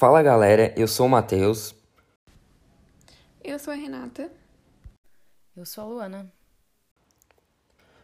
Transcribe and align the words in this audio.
Fala 0.00 0.22
galera, 0.22 0.72
eu 0.76 0.86
sou 0.86 1.06
o 1.06 1.08
Matheus. 1.08 1.74
Eu 3.42 3.58
sou 3.58 3.72
a 3.72 3.76
Renata. 3.76 4.30
Eu 5.56 5.66
sou 5.66 5.82
a 5.82 5.86
Luana. 5.88 6.32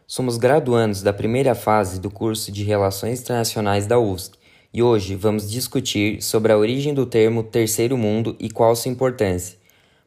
Somos 0.05 0.35
graduandos 0.35 1.01
da 1.01 1.13
primeira 1.13 1.55
fase 1.55 1.97
do 1.97 2.11
curso 2.11 2.51
de 2.51 2.65
Relações 2.65 3.21
Internacionais 3.21 3.87
da 3.87 3.97
UFSC 3.97 4.33
e 4.73 4.83
hoje 4.83 5.15
vamos 5.15 5.49
discutir 5.49 6.21
sobre 6.21 6.51
a 6.51 6.57
origem 6.57 6.93
do 6.93 7.05
termo 7.05 7.41
Terceiro 7.41 7.97
Mundo 7.97 8.35
e 8.41 8.49
qual 8.49 8.75
sua 8.75 8.91
importância. 8.91 9.57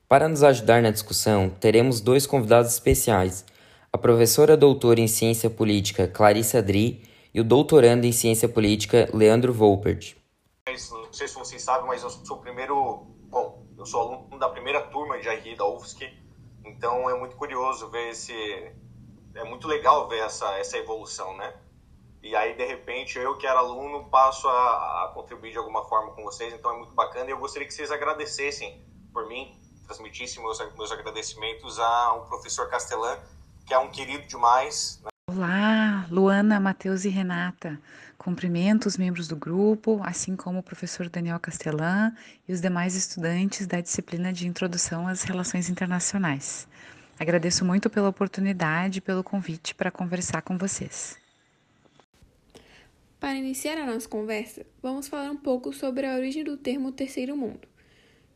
Para 0.06 0.28
nos 0.28 0.42
ajudar 0.42 0.82
na 0.82 0.90
discussão, 0.90 1.48
teremos 1.48 2.02
dois 2.02 2.26
convidados 2.26 2.70
especiais: 2.70 3.46
a 3.90 3.96
professora 3.96 4.58
doutora 4.58 5.00
em 5.00 5.08
Ciência 5.08 5.48
Política 5.48 6.06
Clarissa 6.06 6.60
Dri 6.60 7.00
e 7.32 7.40
o 7.40 7.44
doutorando 7.44 8.04
em 8.04 8.12
Ciência 8.12 8.46
Política 8.46 9.08
Leandro 9.14 9.54
Volpert. 9.54 10.18
Sei 11.18 11.26
se 11.26 11.34
vocês 11.34 11.60
sabem, 11.60 11.84
mas 11.88 12.00
eu 12.04 12.10
sou 12.10 12.36
o 12.36 12.40
primeiro. 12.40 13.04
Bom, 13.24 13.66
eu 13.76 13.84
sou 13.84 14.02
aluno 14.02 14.38
da 14.38 14.48
primeira 14.48 14.82
turma 14.82 15.18
de 15.18 15.28
RI 15.28 15.56
da 15.56 15.66
UFSC, 15.66 16.16
então 16.64 17.10
é 17.10 17.18
muito 17.18 17.34
curioso 17.34 17.90
ver 17.90 18.10
esse. 18.10 18.32
É 19.34 19.42
muito 19.42 19.66
legal 19.66 20.06
ver 20.06 20.20
essa, 20.20 20.46
essa 20.58 20.78
evolução, 20.78 21.36
né? 21.36 21.56
E 22.22 22.36
aí, 22.36 22.54
de 22.54 22.64
repente, 22.64 23.18
eu 23.18 23.36
que 23.36 23.48
era 23.48 23.58
aluno 23.58 24.08
passo 24.08 24.46
a, 24.46 25.06
a, 25.06 25.12
contribuir 25.12 25.50
de 25.50 25.58
alguma 25.58 25.84
forma 25.88 26.12
com 26.12 26.22
vocês, 26.22 26.54
então 26.54 26.70
é 26.70 26.76
muito 26.76 26.94
bacana. 26.94 27.26
E 27.28 27.32
eu 27.32 27.38
gostaria 27.38 27.66
que 27.66 27.74
vocês 27.74 27.90
agradecessem 27.90 28.80
por 29.12 29.26
mim, 29.26 29.60
transmitissem 29.88 30.40
meus, 30.40 30.60
meus 30.76 30.92
agradecimentos 30.92 31.80
ao 31.80 32.26
professor 32.26 32.70
Castelã, 32.70 33.18
que 33.66 33.74
é 33.74 33.78
um 33.80 33.90
querido 33.90 34.24
demais. 34.28 35.00
Né? 35.02 35.10
Olá, 35.30 36.08
Luana, 36.10 36.58
Matheus 36.58 37.04
e 37.04 37.10
Renata. 37.10 37.78
Cumprimento 38.16 38.86
os 38.86 38.96
membros 38.96 39.28
do 39.28 39.36
grupo, 39.36 40.00
assim 40.02 40.34
como 40.34 40.60
o 40.60 40.62
professor 40.62 41.06
Daniel 41.10 41.38
Castelã 41.38 42.16
e 42.48 42.52
os 42.54 42.62
demais 42.62 42.94
estudantes 42.96 43.66
da 43.66 43.78
disciplina 43.78 44.32
de 44.32 44.48
Introdução 44.48 45.06
às 45.06 45.24
Relações 45.24 45.68
Internacionais. 45.68 46.66
Agradeço 47.20 47.62
muito 47.62 47.90
pela 47.90 48.08
oportunidade 48.08 48.98
e 48.98 49.02
pelo 49.02 49.22
convite 49.22 49.74
para 49.74 49.90
conversar 49.90 50.40
com 50.40 50.56
vocês. 50.56 51.18
Para 53.20 53.34
iniciar 53.34 53.76
a 53.76 53.84
nossa 53.84 54.08
conversa, 54.08 54.64
vamos 54.82 55.08
falar 55.08 55.30
um 55.30 55.36
pouco 55.36 55.74
sobre 55.74 56.06
a 56.06 56.14
origem 56.16 56.42
do 56.42 56.56
termo 56.56 56.90
Terceiro 56.90 57.36
Mundo, 57.36 57.68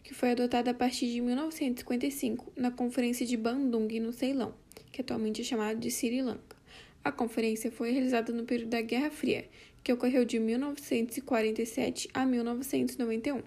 que 0.03 0.13
foi 0.13 0.33
adotado 0.33 0.69
a 0.69 0.75
partir 0.75 1.11
de 1.11 1.23
1955 1.23 2.53
na 2.55 2.71
Conferência 2.71 3.25
de 3.25 3.39
Bandung, 3.39 3.99
no 3.99 4.13
Ceilão, 4.13 4.53
que 4.93 5.01
atualmente 5.01 5.41
é 5.41 5.45
chamado 5.45 5.81
de 5.81 5.91
Sri 5.91 6.21
Lanka. 6.21 6.52
A 7.05 7.11
conferência 7.11 7.71
foi 7.71 7.91
realizada 7.91 8.33
no 8.33 8.45
período 8.45 8.71
da 8.71 8.81
Guerra 8.81 9.11
Fria, 9.11 9.49
que 9.83 9.93
ocorreu 9.93 10.25
de 10.25 10.39
1947 10.39 12.09
a 12.15 12.25
1991. 12.25 13.43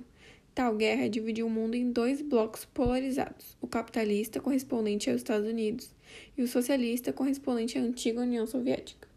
Tal 0.53 0.75
guerra 0.75 1.09
dividiu 1.09 1.47
o 1.47 1.49
mundo 1.49 1.75
em 1.75 1.91
dois 1.91 2.21
blocos 2.21 2.65
polarizados: 2.65 3.57
o 3.61 3.67
capitalista, 3.67 4.39
correspondente 4.39 5.09
aos 5.09 5.17
Estados 5.17 5.47
Unidos, 5.47 5.93
e 6.37 6.41
o 6.41 6.47
socialista, 6.47 7.13
correspondente 7.13 7.77
à 7.77 7.81
antiga 7.81 8.21
União 8.21 8.45
Soviética. 8.45 9.07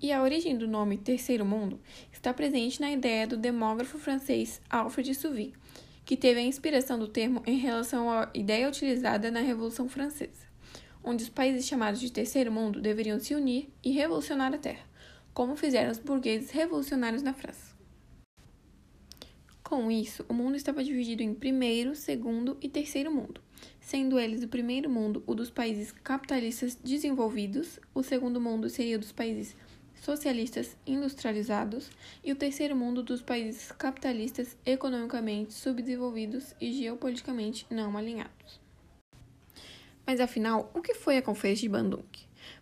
E 0.00 0.10
a 0.10 0.22
origem 0.22 0.58
do 0.58 0.66
nome 0.66 0.98
Terceiro 0.98 1.44
Mundo 1.44 1.78
está 2.12 2.34
presente 2.34 2.80
na 2.80 2.90
ideia 2.90 3.26
do 3.26 3.36
demógrafo 3.36 3.98
francês 3.98 4.60
Alfred 4.68 5.14
Souvy, 5.14 5.52
que 6.04 6.16
teve 6.16 6.40
a 6.40 6.42
inspiração 6.42 6.98
do 6.98 7.06
termo 7.06 7.42
em 7.46 7.58
relação 7.58 8.10
à 8.10 8.28
ideia 8.34 8.68
utilizada 8.68 9.30
na 9.30 9.40
Revolução 9.40 9.88
Francesa, 9.88 10.51
onde 11.04 11.24
os 11.24 11.28
países 11.28 11.66
chamados 11.66 12.00
de 12.00 12.10
Terceiro 12.10 12.52
Mundo 12.52 12.80
deveriam 12.80 13.18
se 13.18 13.34
unir 13.34 13.68
e 13.82 13.90
revolucionar 13.90 14.54
a 14.54 14.58
Terra, 14.58 14.84
como 15.34 15.56
fizeram 15.56 15.90
os 15.90 15.98
burgueses 15.98 16.50
revolucionários 16.50 17.22
na 17.22 17.34
França. 17.34 17.72
Com 19.62 19.90
isso, 19.90 20.24
o 20.28 20.34
mundo 20.34 20.54
estava 20.54 20.84
dividido 20.84 21.22
em 21.22 21.32
primeiro, 21.32 21.94
segundo 21.94 22.58
e 22.60 22.68
terceiro 22.68 23.10
mundo, 23.10 23.40
sendo 23.80 24.18
eles 24.18 24.42
o 24.42 24.48
primeiro 24.48 24.90
mundo 24.90 25.22
o 25.26 25.34
dos 25.34 25.50
países 25.50 25.90
capitalistas 25.90 26.74
desenvolvidos, 26.74 27.80
o 27.94 28.02
segundo 28.02 28.40
mundo 28.40 28.68
seria 28.68 28.96
o 28.96 29.00
dos 29.00 29.12
países 29.12 29.56
socialistas 29.94 30.76
industrializados 30.86 31.90
e 32.24 32.32
o 32.32 32.36
terceiro 32.36 32.76
mundo 32.76 33.02
dos 33.02 33.22
países 33.22 33.70
capitalistas 33.72 34.56
economicamente 34.66 35.54
subdesenvolvidos 35.54 36.54
e 36.60 36.72
geopoliticamente 36.72 37.66
não 37.70 37.96
alinhados. 37.96 38.61
Mas 40.06 40.20
afinal, 40.20 40.70
o 40.74 40.80
que 40.80 40.94
foi 40.94 41.16
a 41.16 41.22
Conferência 41.22 41.62
de 41.62 41.68
Bandung? 41.68 42.04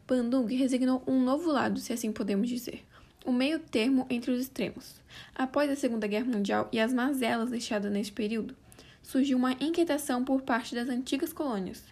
Bandung 0.07 0.47
resignou 0.47 1.03
um 1.07 1.23
novo 1.23 1.51
lado, 1.51 1.81
se 1.81 1.93
assim 1.93 2.13
podemos 2.13 2.49
dizer, 2.49 2.85
o 3.25 3.33
meio 3.33 3.59
termo 3.59 4.07
entre 4.11 4.31
os 4.31 4.41
extremos. 4.41 5.01
Após 5.35 5.71
a 5.71 5.77
Segunda 5.77 6.07
Guerra 6.07 6.27
Mundial 6.27 6.69
e 6.73 6.79
as 6.79 6.93
mazelas 6.93 7.51
deixadas 7.51 7.91
neste 7.91 8.13
período, 8.13 8.57
surgiu 9.03 9.39
uma 9.39 9.53
inquietação 9.53 10.25
por 10.25 10.43
parte 10.43 10.75
das 10.75 10.89
antigas 10.89 11.33
colônias, 11.33 11.83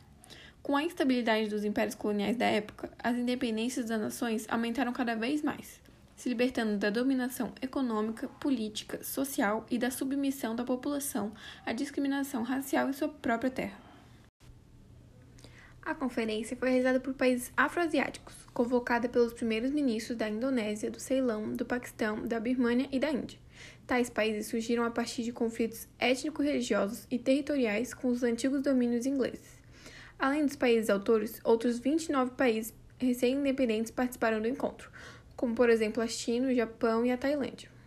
com 0.68 0.76
a 0.76 0.82
instabilidade 0.82 1.48
dos 1.48 1.64
impérios 1.64 1.94
coloniais 1.94 2.36
da 2.36 2.44
época, 2.44 2.90
as 2.98 3.16
independências 3.16 3.86
das 3.86 3.98
nações 3.98 4.46
aumentaram 4.50 4.92
cada 4.92 5.14
vez 5.14 5.42
mais, 5.42 5.80
se 6.14 6.28
libertando 6.28 6.76
da 6.76 6.90
dominação 6.90 7.52
econômica, 7.62 8.28
política, 8.28 9.02
social 9.02 9.64
e 9.70 9.78
da 9.78 9.90
submissão 9.90 10.54
da 10.54 10.64
população 10.64 11.32
à 11.64 11.72
discriminação 11.72 12.42
racial 12.42 12.90
em 12.90 12.92
sua 12.92 13.08
própria 13.08 13.50
terra. 13.50 13.87
A 15.88 15.94
conferência 15.94 16.54
foi 16.54 16.68
realizada 16.68 17.00
por 17.00 17.14
países 17.14 17.50
afroasiáticos, 17.56 18.34
convocada 18.52 19.08
pelos 19.08 19.32
primeiros 19.32 19.70
ministros 19.70 20.18
da 20.18 20.28
Indonésia, 20.28 20.90
do 20.90 21.00
Ceilão, 21.00 21.50
do 21.54 21.64
Paquistão, 21.64 22.26
da 22.26 22.38
Birmânia 22.38 22.86
e 22.92 23.00
da 23.00 23.10
Índia. 23.10 23.38
Tais 23.86 24.10
países 24.10 24.48
surgiram 24.48 24.84
a 24.84 24.90
partir 24.90 25.22
de 25.22 25.32
conflitos 25.32 25.88
étnico-religiosos 25.98 27.06
e 27.10 27.18
territoriais 27.18 27.94
com 27.94 28.08
os 28.08 28.22
antigos 28.22 28.60
domínios 28.60 29.06
ingleses. 29.06 29.58
Além 30.18 30.44
dos 30.44 30.56
países 30.56 30.90
autores, 30.90 31.40
outros 31.42 31.78
29 31.78 32.32
países 32.32 32.74
recém-independentes 32.98 33.90
participaram 33.90 34.42
do 34.42 34.46
encontro, 34.46 34.90
como 35.34 35.54
por 35.54 35.70
exemplo 35.70 36.02
a 36.02 36.06
China, 36.06 36.48
o 36.48 36.54
Japão 36.54 37.06
e 37.06 37.10
a 37.10 37.16
Tailândia. 37.16 37.77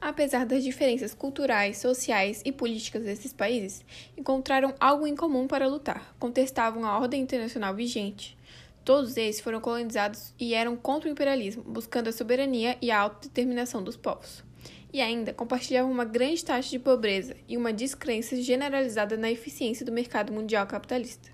Apesar 0.00 0.46
das 0.46 0.64
diferenças 0.64 1.12
culturais, 1.12 1.78
sociais 1.78 2.40
e 2.44 2.50
políticas 2.50 3.04
desses 3.04 3.32
países, 3.32 3.84
encontraram 4.16 4.74
algo 4.80 5.06
em 5.06 5.14
comum 5.14 5.46
para 5.46 5.68
lutar, 5.68 6.14
contestavam 6.18 6.86
a 6.86 6.98
ordem 6.98 7.22
internacional 7.22 7.74
vigente. 7.74 8.36
Todos 8.82 9.16
eles 9.16 9.40
foram 9.40 9.60
colonizados 9.60 10.32
e 10.38 10.54
eram 10.54 10.74
contra 10.74 11.08
o 11.08 11.12
imperialismo, 11.12 11.62
buscando 11.62 12.08
a 12.08 12.12
soberania 12.12 12.78
e 12.80 12.90
a 12.90 12.98
autodeterminação 12.98 13.82
dos 13.82 13.96
povos 13.96 14.42
e 14.92 15.00
ainda 15.00 15.32
compartilhavam 15.32 15.90
uma 15.90 16.04
grande 16.04 16.44
taxa 16.44 16.70
de 16.70 16.78
pobreza 16.78 17.36
e 17.48 17.56
uma 17.56 17.72
descrença 17.72 18.36
generalizada 18.36 19.16
na 19.16 19.30
eficiência 19.30 19.86
do 19.86 19.92
mercado 19.92 20.32
mundial 20.32 20.66
capitalista. 20.66 21.30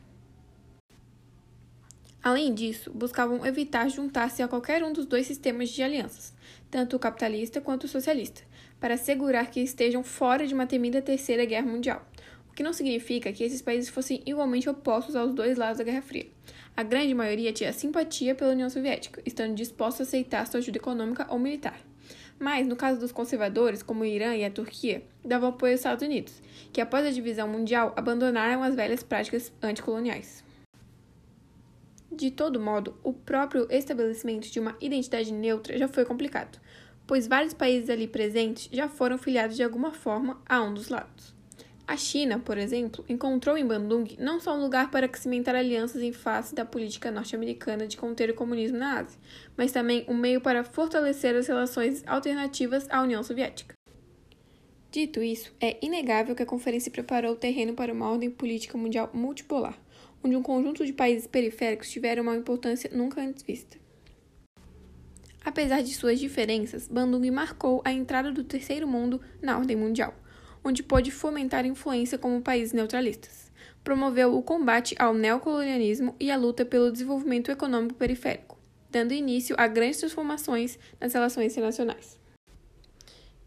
Além 2.22 2.52
disso, 2.52 2.90
buscavam 2.92 3.46
evitar 3.46 3.88
juntar-se 3.88 4.42
a 4.42 4.48
qualquer 4.48 4.82
um 4.82 4.92
dos 4.92 5.06
dois 5.06 5.26
sistemas 5.26 5.68
de 5.70 5.82
alianças, 5.82 6.34
tanto 6.76 6.94
o 6.94 6.98
capitalista 6.98 7.58
quanto 7.58 7.84
o 7.84 7.88
socialista, 7.88 8.42
para 8.78 8.96
assegurar 8.96 9.50
que 9.50 9.60
estejam 9.60 10.04
fora 10.04 10.46
de 10.46 10.52
uma 10.52 10.66
temida 10.66 11.00
terceira 11.00 11.46
guerra 11.46 11.66
mundial, 11.66 12.06
o 12.50 12.52
que 12.52 12.62
não 12.62 12.74
significa 12.74 13.32
que 13.32 13.42
esses 13.42 13.62
países 13.62 13.88
fossem 13.88 14.22
igualmente 14.26 14.68
opostos 14.68 15.16
aos 15.16 15.32
dois 15.32 15.56
lados 15.56 15.78
da 15.78 15.84
Guerra 15.84 16.02
Fria. 16.02 16.26
A 16.76 16.82
grande 16.82 17.14
maioria 17.14 17.50
tinha 17.50 17.72
simpatia 17.72 18.34
pela 18.34 18.52
União 18.52 18.68
Soviética, 18.68 19.22
estando 19.24 19.54
disposto 19.54 20.00
a 20.00 20.02
aceitar 20.02 20.46
sua 20.46 20.58
ajuda 20.58 20.76
econômica 20.76 21.26
ou 21.30 21.38
militar. 21.38 21.80
Mas, 22.38 22.66
no 22.66 22.76
caso 22.76 23.00
dos 23.00 23.10
conservadores, 23.10 23.82
como 23.82 24.02
o 24.02 24.04
Irã 24.04 24.36
e 24.36 24.44
a 24.44 24.50
Turquia, 24.50 25.02
davam 25.24 25.48
apoio 25.48 25.72
aos 25.72 25.80
Estados 25.80 26.06
Unidos, 26.06 26.42
que 26.74 26.82
após 26.82 27.06
a 27.06 27.10
divisão 27.10 27.48
mundial 27.48 27.94
abandonaram 27.96 28.62
as 28.62 28.74
velhas 28.74 29.02
práticas 29.02 29.50
anticoloniais. 29.62 30.44
De 32.12 32.30
todo 32.30 32.60
modo, 32.60 32.98
o 33.02 33.12
próprio 33.12 33.66
estabelecimento 33.70 34.50
de 34.50 34.60
uma 34.60 34.76
identidade 34.80 35.32
neutra 35.32 35.76
já 35.76 35.86
foi 35.86 36.04
complicado, 36.04 36.58
pois 37.06 37.26
vários 37.26 37.54
países 37.54 37.88
ali 37.88 38.08
presentes 38.08 38.68
já 38.72 38.88
foram 38.88 39.16
filiados 39.16 39.56
de 39.56 39.62
alguma 39.62 39.92
forma 39.92 40.40
a 40.48 40.62
um 40.62 40.74
dos 40.74 40.88
lados. 40.88 41.36
A 41.88 41.96
China, 41.96 42.40
por 42.40 42.58
exemplo, 42.58 43.04
encontrou 43.08 43.56
em 43.56 43.64
Bandung 43.64 44.16
não 44.18 44.40
só 44.40 44.56
um 44.56 44.60
lugar 44.60 44.90
para 44.90 45.08
cimentar 45.16 45.54
alianças 45.54 46.02
em 46.02 46.12
face 46.12 46.52
da 46.52 46.64
política 46.64 47.12
norte-americana 47.12 47.86
de 47.86 47.96
conter 47.96 48.28
o 48.28 48.34
comunismo 48.34 48.76
na 48.76 48.98
Ásia, 48.98 49.20
mas 49.56 49.70
também 49.70 50.04
um 50.08 50.16
meio 50.16 50.40
para 50.40 50.64
fortalecer 50.64 51.36
as 51.36 51.46
relações 51.46 52.02
alternativas 52.04 52.88
à 52.90 53.00
União 53.02 53.22
Soviética. 53.22 53.76
Dito 54.90 55.22
isso, 55.22 55.54
é 55.60 55.76
inegável 55.80 56.34
que 56.34 56.42
a 56.42 56.46
conferência 56.46 56.90
preparou 56.90 57.34
o 57.34 57.36
terreno 57.36 57.74
para 57.74 57.92
uma 57.92 58.10
ordem 58.10 58.30
política 58.30 58.76
mundial 58.76 59.08
multipolar, 59.14 59.78
onde 60.24 60.34
um 60.34 60.42
conjunto 60.42 60.84
de 60.84 60.92
países 60.92 61.28
periféricos 61.28 61.88
tiveram 61.88 62.24
uma 62.24 62.36
importância 62.36 62.90
nunca 62.92 63.20
antes 63.20 63.44
vista. 63.44 63.85
Apesar 65.46 65.80
de 65.80 65.94
suas 65.94 66.20
diferenças, 66.20 66.86
Bandung 66.88 67.30
marcou 67.30 67.80
a 67.86 67.90
entrada 67.90 68.30
do 68.30 68.44
terceiro 68.44 68.86
mundo 68.86 69.18
na 69.40 69.56
ordem 69.56 69.76
mundial 69.76 70.14
onde 70.66 70.82
pôde 70.82 71.12
fomentar 71.12 71.64
influência 71.64 72.18
como 72.18 72.42
países 72.42 72.72
neutralistas. 72.72 73.52
Promoveu 73.84 74.36
o 74.36 74.42
combate 74.42 74.96
ao 74.98 75.14
neocolonialismo 75.14 76.16
e 76.18 76.28
a 76.28 76.36
luta 76.36 76.64
pelo 76.64 76.90
desenvolvimento 76.90 77.52
econômico 77.52 77.94
periférico, 77.94 78.58
dando 78.90 79.14
início 79.14 79.54
a 79.56 79.68
grandes 79.68 80.00
transformações 80.00 80.76
nas 81.00 81.14
relações 81.14 81.52
internacionais. 81.52 82.18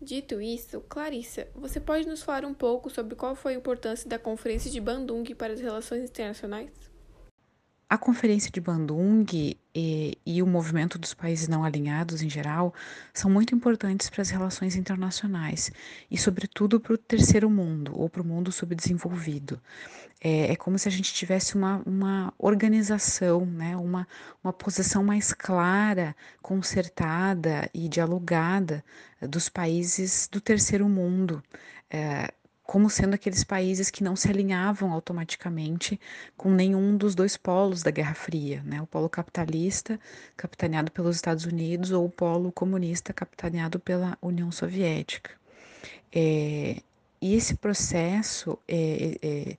Dito 0.01 0.39
isso, 0.39 0.79
Clarissa, 0.87 1.49
você 1.53 1.77
pode 1.77 2.07
nos 2.07 2.23
falar 2.23 2.45
um 2.45 2.53
pouco 2.53 2.89
sobre 2.89 3.15
qual 3.15 3.35
foi 3.35 3.53
a 3.53 3.57
importância 3.57 4.09
da 4.09 4.17
Conferência 4.17 4.71
de 4.71 4.79
Bandung 4.79 5.25
para 5.35 5.51
as 5.51 5.59
relações 5.59 6.09
internacionais? 6.09 6.71
A 7.89 7.97
Conferência 7.97 8.49
de 8.49 8.61
Bandung 8.61 9.25
e, 9.79 10.17
e, 10.25 10.43
o 10.43 10.47
movimento 10.47 10.99
dos 10.99 11.13
países 11.13 11.47
não 11.47 11.63
alinhados 11.63 12.21
em 12.21 12.29
geral 12.29 12.73
são 13.13 13.31
muito 13.31 13.55
importantes 13.55 14.09
para 14.09 14.21
as 14.21 14.29
relações 14.29 14.75
internacionais 14.75 15.71
e, 16.11 16.17
sobretudo, 16.17 16.81
para 16.81 16.93
o 16.93 16.97
terceiro 16.97 17.49
mundo 17.49 17.97
ou 17.97 18.09
para 18.09 18.21
o 18.21 18.25
mundo 18.25 18.51
subdesenvolvido. 18.51 19.61
É, 20.21 20.51
é, 20.51 20.55
como 20.57 20.77
se 20.77 20.89
a 20.89 20.91
gente 20.91 21.13
tivesse 21.13 21.55
uma, 21.55 21.81
uma 21.85 22.33
organização, 22.37 23.45
né? 23.45 23.77
uma, 23.77 24.05
uma 24.43 24.51
posição 24.51 25.01
mais 25.01 25.31
clara, 25.31 26.13
concertada 26.41 27.69
e 27.73 27.87
dialogada 27.87 28.83
dos 29.21 29.47
países 29.47 30.27
do 30.29 30.41
terceiro 30.41 30.89
mundo. 30.89 31.41
É, 31.89 32.33
como 32.69 32.87
sendo 32.87 33.15
aqueles 33.15 33.43
países 33.43 33.89
que 33.89 34.03
não 34.03 34.15
se 34.15 34.29
alinhavam 34.29 34.93
automaticamente 34.93 35.99
com 36.37 36.51
nenhum 36.51 36.95
dos 36.95 37.15
dois 37.15 37.35
polos 37.35 37.81
da 37.81 37.89
Guerra 37.89 38.13
Fria, 38.13 38.61
né? 38.63 38.79
o 38.79 38.85
polo 38.85 39.09
capitalista, 39.09 39.99
capitaneado 40.37 40.91
pelos 40.91 41.15
Estados 41.15 41.45
Unidos, 41.45 41.89
ou 41.89 42.05
o 42.05 42.11
polo 42.11 42.51
comunista, 42.51 43.11
capitaneado 43.11 43.79
pela 43.79 44.15
União 44.21 44.51
Soviética. 44.51 45.31
É, 46.13 46.75
e 47.19 47.33
esse 47.33 47.55
processo, 47.55 48.55
é, 48.67 49.17
é, 49.19 49.57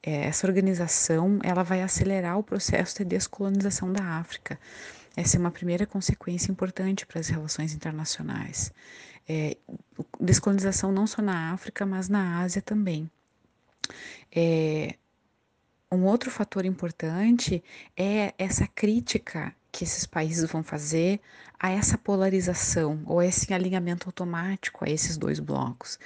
é, 0.00 0.26
essa 0.26 0.46
organização, 0.46 1.40
ela 1.42 1.64
vai 1.64 1.82
acelerar 1.82 2.38
o 2.38 2.44
processo 2.44 2.98
de 2.98 3.06
descolonização 3.06 3.92
da 3.92 4.04
África. 4.04 4.56
Essa 5.16 5.36
é 5.36 5.40
uma 5.40 5.50
primeira 5.50 5.86
consequência 5.86 6.50
importante 6.50 7.06
para 7.06 7.20
as 7.20 7.28
relações 7.28 7.74
internacionais 7.74 8.72
é, 9.28 9.56
descolonização 10.20 10.92
não 10.92 11.06
só 11.06 11.22
na 11.22 11.52
África, 11.52 11.86
mas 11.86 12.08
na 12.08 12.40
Ásia 12.40 12.62
também. 12.62 13.10
É, 14.34 14.96
um 15.90 16.04
outro 16.04 16.30
fator 16.30 16.64
importante 16.64 17.62
é 17.96 18.32
essa 18.38 18.66
crítica 18.66 19.54
que 19.70 19.84
esses 19.84 20.06
países 20.06 20.50
vão 20.50 20.62
fazer 20.62 21.20
a 21.58 21.70
essa 21.70 21.96
polarização 21.96 23.02
ou 23.06 23.20
a 23.20 23.26
esse 23.26 23.52
alinhamento 23.54 24.06
automático 24.06 24.84
a 24.84 24.90
esses 24.90 25.16
dois 25.16 25.38
blocos. 25.38 25.98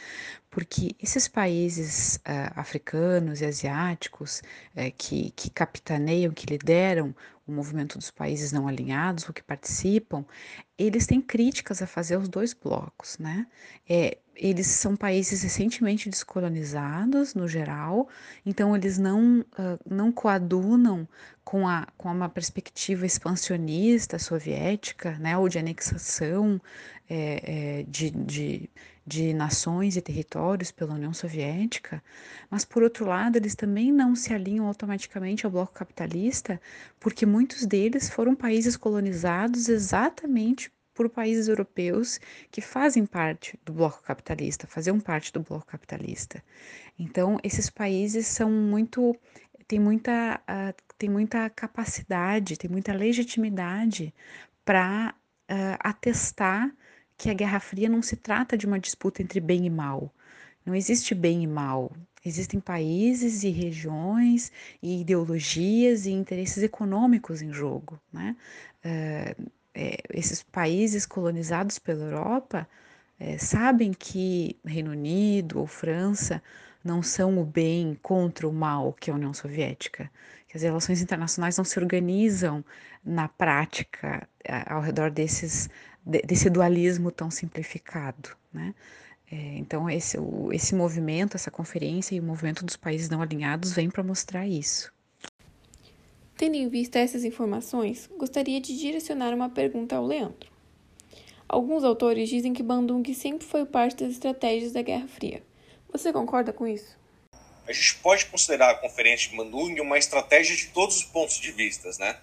Porque 0.50 0.94
esses 1.02 1.26
países 1.26 2.16
uh, 2.16 2.52
africanos 2.54 3.40
e 3.40 3.44
asiáticos 3.44 4.40
uh, 4.76 4.92
que, 4.96 5.30
que 5.32 5.50
capitaneiam, 5.50 6.32
que 6.32 6.46
lideram 6.46 7.14
o 7.46 7.52
movimento 7.52 7.96
dos 7.96 8.10
países 8.10 8.52
não 8.52 8.66
alinhados, 8.66 9.26
ou 9.26 9.32
que 9.32 9.42
participam, 9.42 10.24
eles 10.76 11.06
têm 11.06 11.20
críticas 11.20 11.80
a 11.80 11.86
fazer 11.86 12.16
aos 12.16 12.28
dois 12.28 12.52
blocos, 12.52 13.18
né? 13.18 13.46
É, 13.88 14.18
eles 14.34 14.66
são 14.66 14.94
países 14.94 15.42
recentemente 15.42 16.10
descolonizados, 16.10 17.34
no 17.34 17.48
geral, 17.48 18.08
então 18.44 18.76
eles 18.76 18.98
não, 18.98 19.40
uh, 19.40 19.78
não 19.88 20.12
coadunam 20.12 21.08
com, 21.42 21.66
a, 21.66 21.86
com 21.96 22.10
uma 22.10 22.28
perspectiva 22.28 23.06
expansionista 23.06 24.18
soviética, 24.18 25.16
né, 25.18 25.38
ou 25.38 25.48
de 25.48 25.58
anexação 25.58 26.60
é, 27.08 27.78
é, 27.78 27.82
de, 27.84 28.10
de, 28.10 28.70
de 29.06 29.32
nações 29.32 29.96
e 29.96 30.02
territórios 30.02 30.72
pela 30.72 30.94
União 30.94 31.14
Soviética, 31.14 32.02
mas, 32.50 32.64
por 32.64 32.82
outro 32.82 33.06
lado, 33.06 33.36
eles 33.36 33.54
também 33.54 33.92
não 33.92 34.16
se 34.16 34.34
alinham 34.34 34.66
automaticamente 34.66 35.46
ao 35.46 35.52
bloco 35.52 35.72
capitalista, 35.72 36.60
porque 36.98 37.24
muitos 37.24 37.64
deles 37.64 38.10
foram 38.10 38.34
países 38.34 38.76
colonizados 38.76 39.68
exatamente 39.68 40.72
por 40.92 41.08
países 41.10 41.46
europeus 41.46 42.18
que 42.50 42.60
fazem 42.60 43.04
parte 43.06 43.58
do 43.64 43.72
bloco 43.72 44.02
capitalista, 44.02 44.66
faziam 44.66 44.98
parte 44.98 45.32
do 45.32 45.40
bloco 45.40 45.66
capitalista. 45.66 46.42
Então, 46.98 47.38
esses 47.44 47.70
países 47.70 48.26
são 48.26 48.50
muito 48.50 49.14
tem 49.68 49.80
muita, 49.80 50.40
uh, 50.48 50.74
tem 50.96 51.10
muita 51.10 51.50
capacidade, 51.50 52.56
tem 52.56 52.70
muita 52.70 52.92
legitimidade 52.92 54.14
para 54.64 55.12
uh, 55.50 55.76
atestar 55.80 56.72
que 57.16 57.30
a 57.30 57.34
Guerra 57.34 57.60
Fria 57.60 57.88
não 57.88 58.02
se 58.02 58.16
trata 58.16 58.56
de 58.56 58.66
uma 58.66 58.78
disputa 58.78 59.22
entre 59.22 59.40
bem 59.40 59.66
e 59.66 59.70
mal. 59.70 60.12
Não 60.64 60.74
existe 60.74 61.14
bem 61.14 61.42
e 61.42 61.46
mal. 61.46 61.92
Existem 62.24 62.58
países 62.58 63.44
e 63.44 63.50
regiões 63.50 64.50
e 64.82 65.00
ideologias 65.00 66.06
e 66.06 66.10
interesses 66.10 66.62
econômicos 66.62 67.40
em 67.40 67.52
jogo. 67.52 68.00
Né? 68.12 68.36
Uh, 68.84 69.50
é, 69.78 69.98
esses 70.12 70.42
países 70.42 71.04
colonizados 71.04 71.78
pela 71.78 72.04
Europa 72.04 72.66
é, 73.20 73.36
sabem 73.36 73.92
que 73.92 74.58
Reino 74.64 74.90
Unido 74.90 75.58
ou 75.58 75.66
França 75.66 76.42
não 76.82 77.02
são 77.02 77.38
o 77.38 77.44
bem 77.44 77.98
contra 78.00 78.48
o 78.48 78.52
mal 78.52 78.92
que 78.94 79.10
é 79.10 79.12
a 79.12 79.16
União 79.16 79.34
Soviética, 79.34 80.10
que 80.48 80.56
as 80.56 80.62
relações 80.62 81.02
internacionais 81.02 81.58
não 81.58 81.64
se 81.64 81.78
organizam 81.78 82.64
na 83.04 83.28
prática 83.28 84.26
ao 84.66 84.80
redor 84.80 85.10
desses, 85.10 85.68
desse 86.06 86.48
dualismo 86.48 87.10
tão 87.10 87.30
simplificado, 87.30 88.30
né? 88.52 88.74
É, 89.30 89.34
então 89.58 89.90
esse, 89.90 90.16
o, 90.18 90.52
esse 90.52 90.72
movimento, 90.72 91.34
essa 91.34 91.50
conferência 91.50 92.14
e 92.14 92.20
o 92.20 92.22
movimento 92.22 92.64
dos 92.64 92.76
países 92.76 93.10
não 93.10 93.20
alinhados 93.20 93.72
vem 93.72 93.90
para 93.90 94.04
mostrar 94.04 94.46
isso. 94.46 94.92
Tendo 96.36 96.54
em 96.54 96.68
vista 96.68 96.98
essas 96.98 97.24
informações, 97.24 98.08
gostaria 98.16 98.60
de 98.60 98.78
direcionar 98.78 99.34
uma 99.34 99.48
pergunta 99.48 99.96
ao 99.96 100.06
Leandro. 100.06 100.48
Alguns 101.48 101.82
autores 101.82 102.28
dizem 102.28 102.52
que 102.52 102.62
Bandung 102.62 103.02
sempre 103.14 103.46
foi 103.46 103.64
parte 103.64 104.04
das 104.04 104.12
estratégias 104.12 104.72
da 104.72 104.82
Guerra 104.82 105.08
Fria. 105.08 105.42
Você 105.92 106.12
concorda 106.12 106.52
com 106.52 106.66
isso? 106.66 106.96
A 107.66 107.72
gente 107.72 107.96
pode 107.96 108.26
considerar 108.26 108.70
a 108.70 108.74
Conferência 108.74 109.30
de 109.30 109.36
Bandung 109.36 109.80
uma 109.80 109.98
estratégia 109.98 110.54
de 110.54 110.66
todos 110.68 110.98
os 110.98 111.04
pontos 111.04 111.40
de 111.40 111.50
vista, 111.50 111.88
né? 111.98 112.16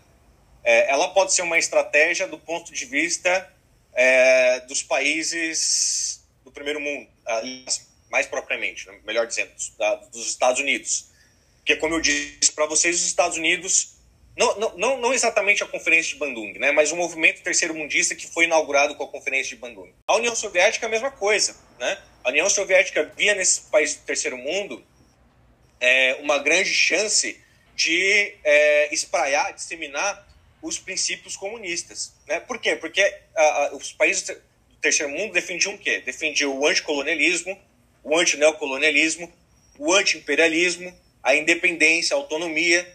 É, 0.64 0.92
ela 0.92 1.10
pode 1.10 1.34
ser 1.34 1.42
uma 1.42 1.58
estratégia 1.58 2.28
do 2.28 2.38
ponto 2.38 2.72
de 2.72 2.86
vista 2.86 3.52
é, 3.96 4.60
dos 4.62 4.84
países 4.84 6.24
do 6.44 6.52
primeiro 6.52 6.80
mundo, 6.80 7.08
mais 8.10 8.28
propriamente, 8.28 8.88
né? 8.88 9.00
melhor 9.04 9.26
dizendo, 9.26 9.52
dos 10.12 10.28
Estados 10.28 10.60
Unidos. 10.60 11.12
Porque, 11.58 11.76
como 11.78 11.96
eu 11.96 12.02
disse 12.02 12.52
para 12.54 12.66
vocês, 12.66 12.98
os 12.98 13.06
Estados 13.06 13.38
Unidos, 13.38 13.96
não, 14.36 14.78
não, 14.78 14.98
não 14.98 15.14
exatamente 15.14 15.64
a 15.64 15.68
Conferência 15.68 16.14
de 16.14 16.20
Bandung, 16.20 16.54
né? 16.60 16.72
mas 16.72 16.92
o 16.92 16.96
movimento 16.96 17.42
terceiro 17.42 17.74
mundista 17.74 18.16
que 18.16 18.28
foi 18.28 18.46
inaugurado 18.46 18.96
com 18.96 19.04
a 19.04 19.08
Conferência 19.08 19.56
de 19.56 19.62
Bandung. 19.62 19.92
A 20.08 20.16
União 20.16 20.36
Soviética 20.36 20.86
é 20.86 20.88
a 20.88 20.92
mesma 20.92 21.12
coisa. 21.12 21.56
Né? 21.80 21.98
A 22.24 22.30
União 22.30 22.50
Soviética 22.50 23.12
via 23.16 23.36
nesse 23.36 23.62
país 23.62 23.96
do 23.96 24.02
terceiro 24.02 24.38
mundo 24.38 24.84
é, 25.80 26.16
uma 26.22 26.40
grande 26.40 26.74
chance 26.74 27.40
de 27.76 28.36
é, 28.44 28.94
espraiar, 28.94 29.52
disseminar 29.54 30.28
os 30.64 30.80
princípios 30.80 31.36
comunistas. 31.36 32.14
Né? 32.26 32.40
Por 32.40 32.58
quê? 32.58 32.78
Porque 32.78 33.02
a, 33.36 33.44
a, 33.44 33.76
os 33.76 33.92
países 33.92 34.24
do 34.24 34.78
terceiro 34.82 35.12
mundo 35.12 35.34
defendiam 35.34 35.76
o 35.76 35.78
quê? 35.78 36.00
Defendiam 36.00 36.58
o 36.58 36.66
anticolonialismo, 36.66 37.60
o 38.02 38.18
antineocolonialismo, 38.18 39.32
o 39.78 39.94
antiimperialismo, 39.94 40.98
a 41.22 41.36
independência, 41.36 42.16
a 42.16 42.18
autonomia. 42.18 42.90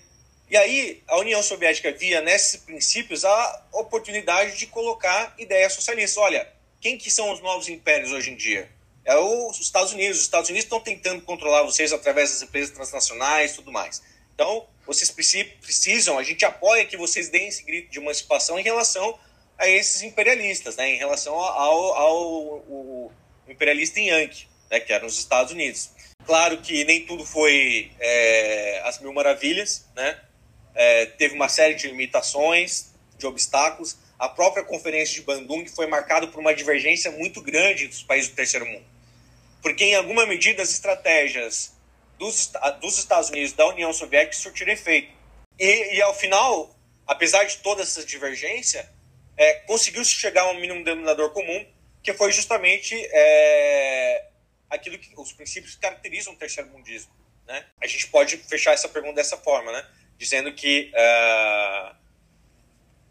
E 0.50 0.56
aí 0.56 1.02
a 1.06 1.18
União 1.18 1.42
Soviética 1.42 1.92
via 1.92 2.22
nesses 2.22 2.56
princípios 2.56 3.22
a 3.22 3.66
oportunidade 3.72 4.56
de 4.56 4.66
colocar 4.66 5.34
ideias 5.38 5.74
socialistas. 5.74 6.16
Olha, 6.16 6.50
quem 6.80 6.96
que 6.96 7.10
são 7.10 7.30
os 7.30 7.40
novos 7.42 7.68
impérios 7.68 8.12
hoje 8.12 8.30
em 8.30 8.36
dia? 8.36 8.70
É 9.04 9.14
os 9.14 9.60
Estados 9.60 9.92
Unidos. 9.92 10.16
Os 10.16 10.24
Estados 10.24 10.48
Unidos 10.48 10.64
estão 10.64 10.80
tentando 10.80 11.20
controlar 11.20 11.64
vocês 11.64 11.92
através 11.92 12.30
das 12.30 12.40
empresas 12.40 12.74
transnacionais 12.74 13.52
tudo 13.52 13.70
mais. 13.70 14.02
Então, 14.38 14.68
vocês 14.86 15.10
precisam, 15.10 16.16
a 16.16 16.22
gente 16.22 16.44
apoia 16.44 16.86
que 16.86 16.96
vocês 16.96 17.28
deem 17.28 17.48
esse 17.48 17.64
grito 17.64 17.90
de 17.90 17.98
emancipação 17.98 18.56
em 18.56 18.62
relação 18.62 19.18
a 19.58 19.68
esses 19.68 20.00
imperialistas, 20.02 20.76
né? 20.76 20.90
em 20.90 20.96
relação 20.96 21.34
ao, 21.34 21.92
ao, 21.96 22.70
ao 22.70 23.12
imperialista 23.48 23.98
Yankee, 23.98 24.46
né? 24.70 24.78
que 24.78 24.92
eram 24.92 25.08
os 25.08 25.18
Estados 25.18 25.52
Unidos. 25.52 25.90
Claro 26.24 26.58
que 26.58 26.84
nem 26.84 27.04
tudo 27.04 27.26
foi 27.26 27.90
é, 27.98 28.80
as 28.84 29.00
mil 29.00 29.12
maravilhas, 29.12 29.84
né? 29.96 30.20
É, 30.72 31.06
teve 31.06 31.34
uma 31.34 31.48
série 31.48 31.74
de 31.74 31.88
limitações, 31.88 32.94
de 33.18 33.26
obstáculos, 33.26 33.98
a 34.16 34.28
própria 34.28 34.62
conferência 34.62 35.14
de 35.14 35.22
Bandung 35.22 35.66
foi 35.66 35.88
marcada 35.88 36.28
por 36.28 36.38
uma 36.38 36.54
divergência 36.54 37.10
muito 37.10 37.42
grande 37.42 37.88
dos 37.88 38.04
países 38.04 38.30
do 38.30 38.36
terceiro 38.36 38.66
mundo. 38.66 38.84
Porque, 39.60 39.82
em 39.82 39.96
alguma 39.96 40.26
medida, 40.26 40.62
as 40.62 40.70
estratégias 40.70 41.72
dos, 42.18 42.52
dos 42.80 42.98
Estados 42.98 43.30
Unidos, 43.30 43.52
da 43.52 43.66
União 43.68 43.92
Soviética, 43.92 44.36
surtiram 44.36 44.72
efeito. 44.72 45.12
E, 45.58 45.96
e, 45.96 46.02
ao 46.02 46.14
final, 46.14 46.76
apesar 47.06 47.44
de 47.44 47.58
toda 47.58 47.82
essa 47.82 48.04
divergência, 48.04 48.88
é, 49.36 49.54
conseguiu-se 49.60 50.10
chegar 50.10 50.42
a 50.42 50.50
um 50.50 50.60
mínimo 50.60 50.84
denominador 50.84 51.30
comum, 51.30 51.66
que 52.02 52.12
foi 52.12 52.32
justamente 52.32 52.94
é, 53.12 54.26
aquilo 54.70 54.98
que 54.98 55.12
os 55.16 55.32
princípios 55.32 55.74
que 55.74 55.80
caracterizam 55.80 56.32
o 56.32 56.36
terceiro 56.36 56.68
mundismo. 56.70 57.12
Né? 57.46 57.64
A 57.80 57.86
gente 57.86 58.06
pode 58.08 58.36
fechar 58.36 58.72
essa 58.72 58.88
pergunta 58.88 59.14
dessa 59.14 59.36
forma, 59.36 59.72
né? 59.72 59.86
dizendo 60.18 60.52
que 60.52 60.92
uh, 60.92 61.96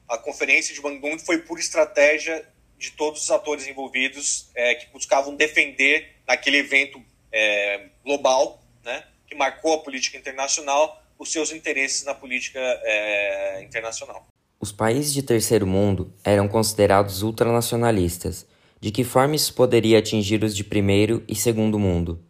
a 0.07 0.17
conferência 0.17 0.75
de 0.75 0.81
Bandung 0.81 1.17
foi 1.17 1.39
por 1.39 1.57
estratégia 1.57 2.47
de 2.77 2.91
todos 2.91 3.23
os 3.23 3.31
atores 3.31 3.65
envolvidos 3.65 4.49
é, 4.53 4.75
que 4.75 4.87
buscavam 4.87 5.35
defender 5.35 6.15
naquele 6.27 6.57
evento 6.57 7.03
é, 7.31 7.87
global, 8.03 8.61
né, 8.87 9.03
que 9.27 9.35
marcou 9.35 9.73
a 9.73 9.79
política 9.79 10.17
internacional, 10.17 11.03
os 11.19 11.31
seus 11.31 11.51
interesses 11.51 12.05
na 12.05 12.15
política 12.15 12.59
é, 12.59 13.61
internacional. 13.61 14.25
Os 14.59 14.71
países 14.71 15.13
de 15.13 15.21
terceiro 15.21 15.67
mundo 15.67 16.13
eram 16.23 16.47
considerados 16.47 17.21
ultranacionalistas. 17.21 18.47
De 18.79 18.91
que 18.91 19.03
forma 19.03 19.35
isso 19.35 19.53
poderia 19.53 19.99
atingir 19.99 20.43
os 20.43 20.55
de 20.55 20.63
primeiro 20.63 21.23
e 21.27 21.35
segundo 21.35 21.77
mundo? 21.77 22.23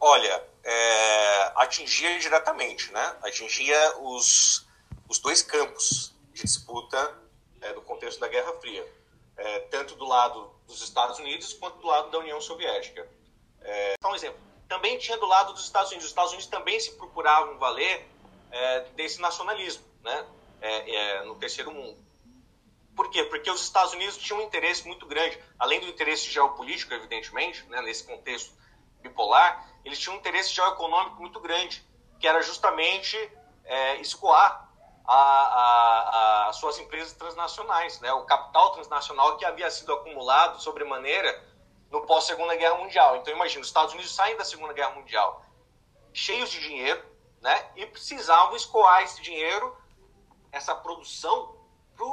Olha, 0.00 0.42
é, 0.64 1.52
atingia 1.56 2.18
diretamente, 2.18 2.92
né? 2.92 3.16
Atingia 3.22 3.98
os, 4.00 4.66
os 5.08 5.18
dois 5.18 5.42
campos 5.42 6.14
de 6.34 6.42
disputa 6.42 7.14
é, 7.62 7.72
do 7.72 7.80
contexto 7.82 8.20
da 8.20 8.28
Guerra 8.28 8.52
Fria, 8.60 8.84
é, 9.36 9.60
tanto 9.70 9.94
do 9.94 10.04
lado 10.04 10.50
dos 10.66 10.82
Estados 10.82 11.18
Unidos 11.18 11.52
quanto 11.52 11.78
do 11.78 11.86
lado 11.86 12.10
da 12.10 12.18
União 12.18 12.40
Soviética. 12.40 13.06
É, 13.62 13.94
um 14.04 14.14
exemplo. 14.14 14.46
Também 14.68 14.98
tinha 14.98 15.16
do 15.18 15.26
lado 15.26 15.52
dos 15.52 15.64
Estados 15.64 15.90
Unidos. 15.90 16.06
Os 16.06 16.10
Estados 16.10 16.32
Unidos 16.32 16.48
também 16.48 16.78
se 16.80 16.92
procuravam 16.92 17.58
valer 17.58 18.08
é, 18.50 18.80
desse 18.94 19.20
nacionalismo, 19.20 19.84
né? 20.02 20.26
É, 20.60 20.94
é, 20.94 21.24
no 21.24 21.36
terceiro 21.36 21.70
mundo. 21.70 22.06
Por 22.96 23.10
quê? 23.10 23.24
Porque 23.24 23.50
os 23.50 23.60
Estados 23.60 23.92
Unidos 23.92 24.16
tinham 24.16 24.40
um 24.40 24.44
interesse 24.44 24.86
muito 24.86 25.04
grande, 25.04 25.38
além 25.58 25.80
do 25.80 25.86
interesse 25.86 26.30
geopolítico, 26.30 26.94
evidentemente, 26.94 27.62
né, 27.66 27.82
nesse 27.82 28.04
contexto 28.04 28.54
bipolar, 29.02 29.68
eles 29.84 29.98
tinham 29.98 30.16
um 30.16 30.18
interesse 30.18 30.54
geoeconômico 30.54 31.20
muito 31.20 31.38
grande, 31.38 31.84
que 32.18 32.26
era 32.26 32.40
justamente 32.40 33.16
é, 33.64 34.00
escoar 34.00 34.64
as 36.48 36.56
suas 36.56 36.78
empresas 36.78 37.12
transnacionais, 37.12 38.00
né, 38.00 38.12
o 38.12 38.24
capital 38.24 38.72
transnacional 38.72 39.36
que 39.36 39.44
havia 39.44 39.70
sido 39.70 39.92
acumulado 39.92 40.60
sobremaneira 40.60 41.45
no 41.96 42.06
pós-Segunda 42.06 42.54
Guerra 42.56 42.76
Mundial. 42.76 43.16
Então, 43.16 43.34
imagina, 43.34 43.62
os 43.62 43.68
Estados 43.68 43.94
Unidos 43.94 44.14
saem 44.14 44.36
da 44.36 44.44
Segunda 44.44 44.72
Guerra 44.72 44.90
Mundial 44.90 45.44
cheios 46.12 46.50
de 46.50 46.60
dinheiro, 46.60 47.04
né, 47.42 47.70
e 47.76 47.84
precisavam 47.84 48.56
escoar 48.56 49.02
esse 49.02 49.20
dinheiro, 49.20 49.76
essa 50.50 50.74
produção, 50.74 51.54
para 51.94 52.06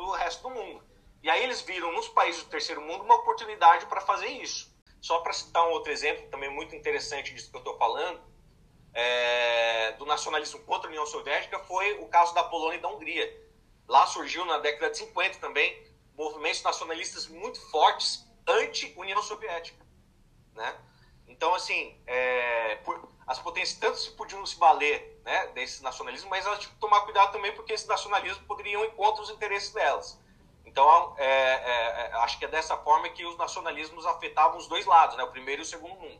o 0.00 0.10
resto 0.10 0.42
do 0.42 0.50
mundo. 0.50 0.82
E 1.22 1.30
aí 1.30 1.42
eles 1.42 1.60
viram 1.60 1.92
nos 1.92 2.08
países 2.08 2.42
do 2.42 2.50
terceiro 2.50 2.80
mundo 2.80 3.04
uma 3.04 3.14
oportunidade 3.14 3.86
para 3.86 4.00
fazer 4.00 4.26
isso. 4.26 4.74
Só 5.00 5.20
para 5.20 5.32
citar 5.32 5.66
um 5.68 5.70
outro 5.70 5.92
exemplo, 5.92 6.28
também 6.30 6.50
muito 6.50 6.74
interessante 6.74 7.32
disso 7.32 7.50
que 7.50 7.56
eu 7.56 7.60
estou 7.60 7.78
falando, 7.78 8.20
é, 8.92 9.92
do 9.92 10.04
nacionalismo 10.04 10.60
contra 10.60 10.88
a 10.88 10.90
União 10.90 11.06
Soviética, 11.06 11.58
foi 11.60 11.98
o 12.00 12.08
caso 12.08 12.34
da 12.34 12.42
Polônia 12.44 12.78
e 12.78 12.80
da 12.80 12.88
Hungria. 12.88 13.44
Lá 13.86 14.06
surgiu 14.06 14.44
na 14.44 14.58
década 14.58 14.90
de 14.90 14.98
50 14.98 15.38
também 15.38 15.94
movimentos 16.16 16.62
nacionalistas 16.62 17.26
muito 17.26 17.60
fortes 17.70 18.23
anti-União 18.46 19.22
Soviética. 19.22 19.84
Né? 20.54 20.74
Então, 21.28 21.54
assim, 21.54 21.96
é, 22.06 22.76
por, 22.84 23.08
as 23.26 23.38
potências 23.38 23.78
tanto 23.78 24.16
podiam 24.16 24.44
se 24.44 24.58
valer 24.58 25.20
né, 25.24 25.48
desse 25.48 25.82
nacionalismo, 25.82 26.28
mas 26.30 26.44
elas 26.46 26.58
tinham 26.58 26.72
que 26.72 26.80
tomar 26.80 27.00
cuidado 27.02 27.32
também 27.32 27.52
porque 27.52 27.72
esse 27.72 27.88
nacionalismo 27.88 28.44
poderia 28.46 28.78
ir 28.84 28.90
contra 28.92 29.22
os 29.22 29.30
interesses 29.30 29.72
delas. 29.72 30.18
Então, 30.66 31.14
é, 31.18 31.24
é, 31.24 32.10
é, 32.10 32.12
acho 32.16 32.38
que 32.38 32.44
é 32.44 32.48
dessa 32.48 32.76
forma 32.76 33.08
que 33.08 33.24
os 33.24 33.36
nacionalismos 33.36 34.04
afetavam 34.06 34.58
os 34.58 34.66
dois 34.66 34.84
lados, 34.86 35.16
né, 35.16 35.22
o 35.22 35.30
primeiro 35.30 35.62
e 35.62 35.64
o 35.64 35.66
segundo 35.66 35.94
mundo. 35.94 36.18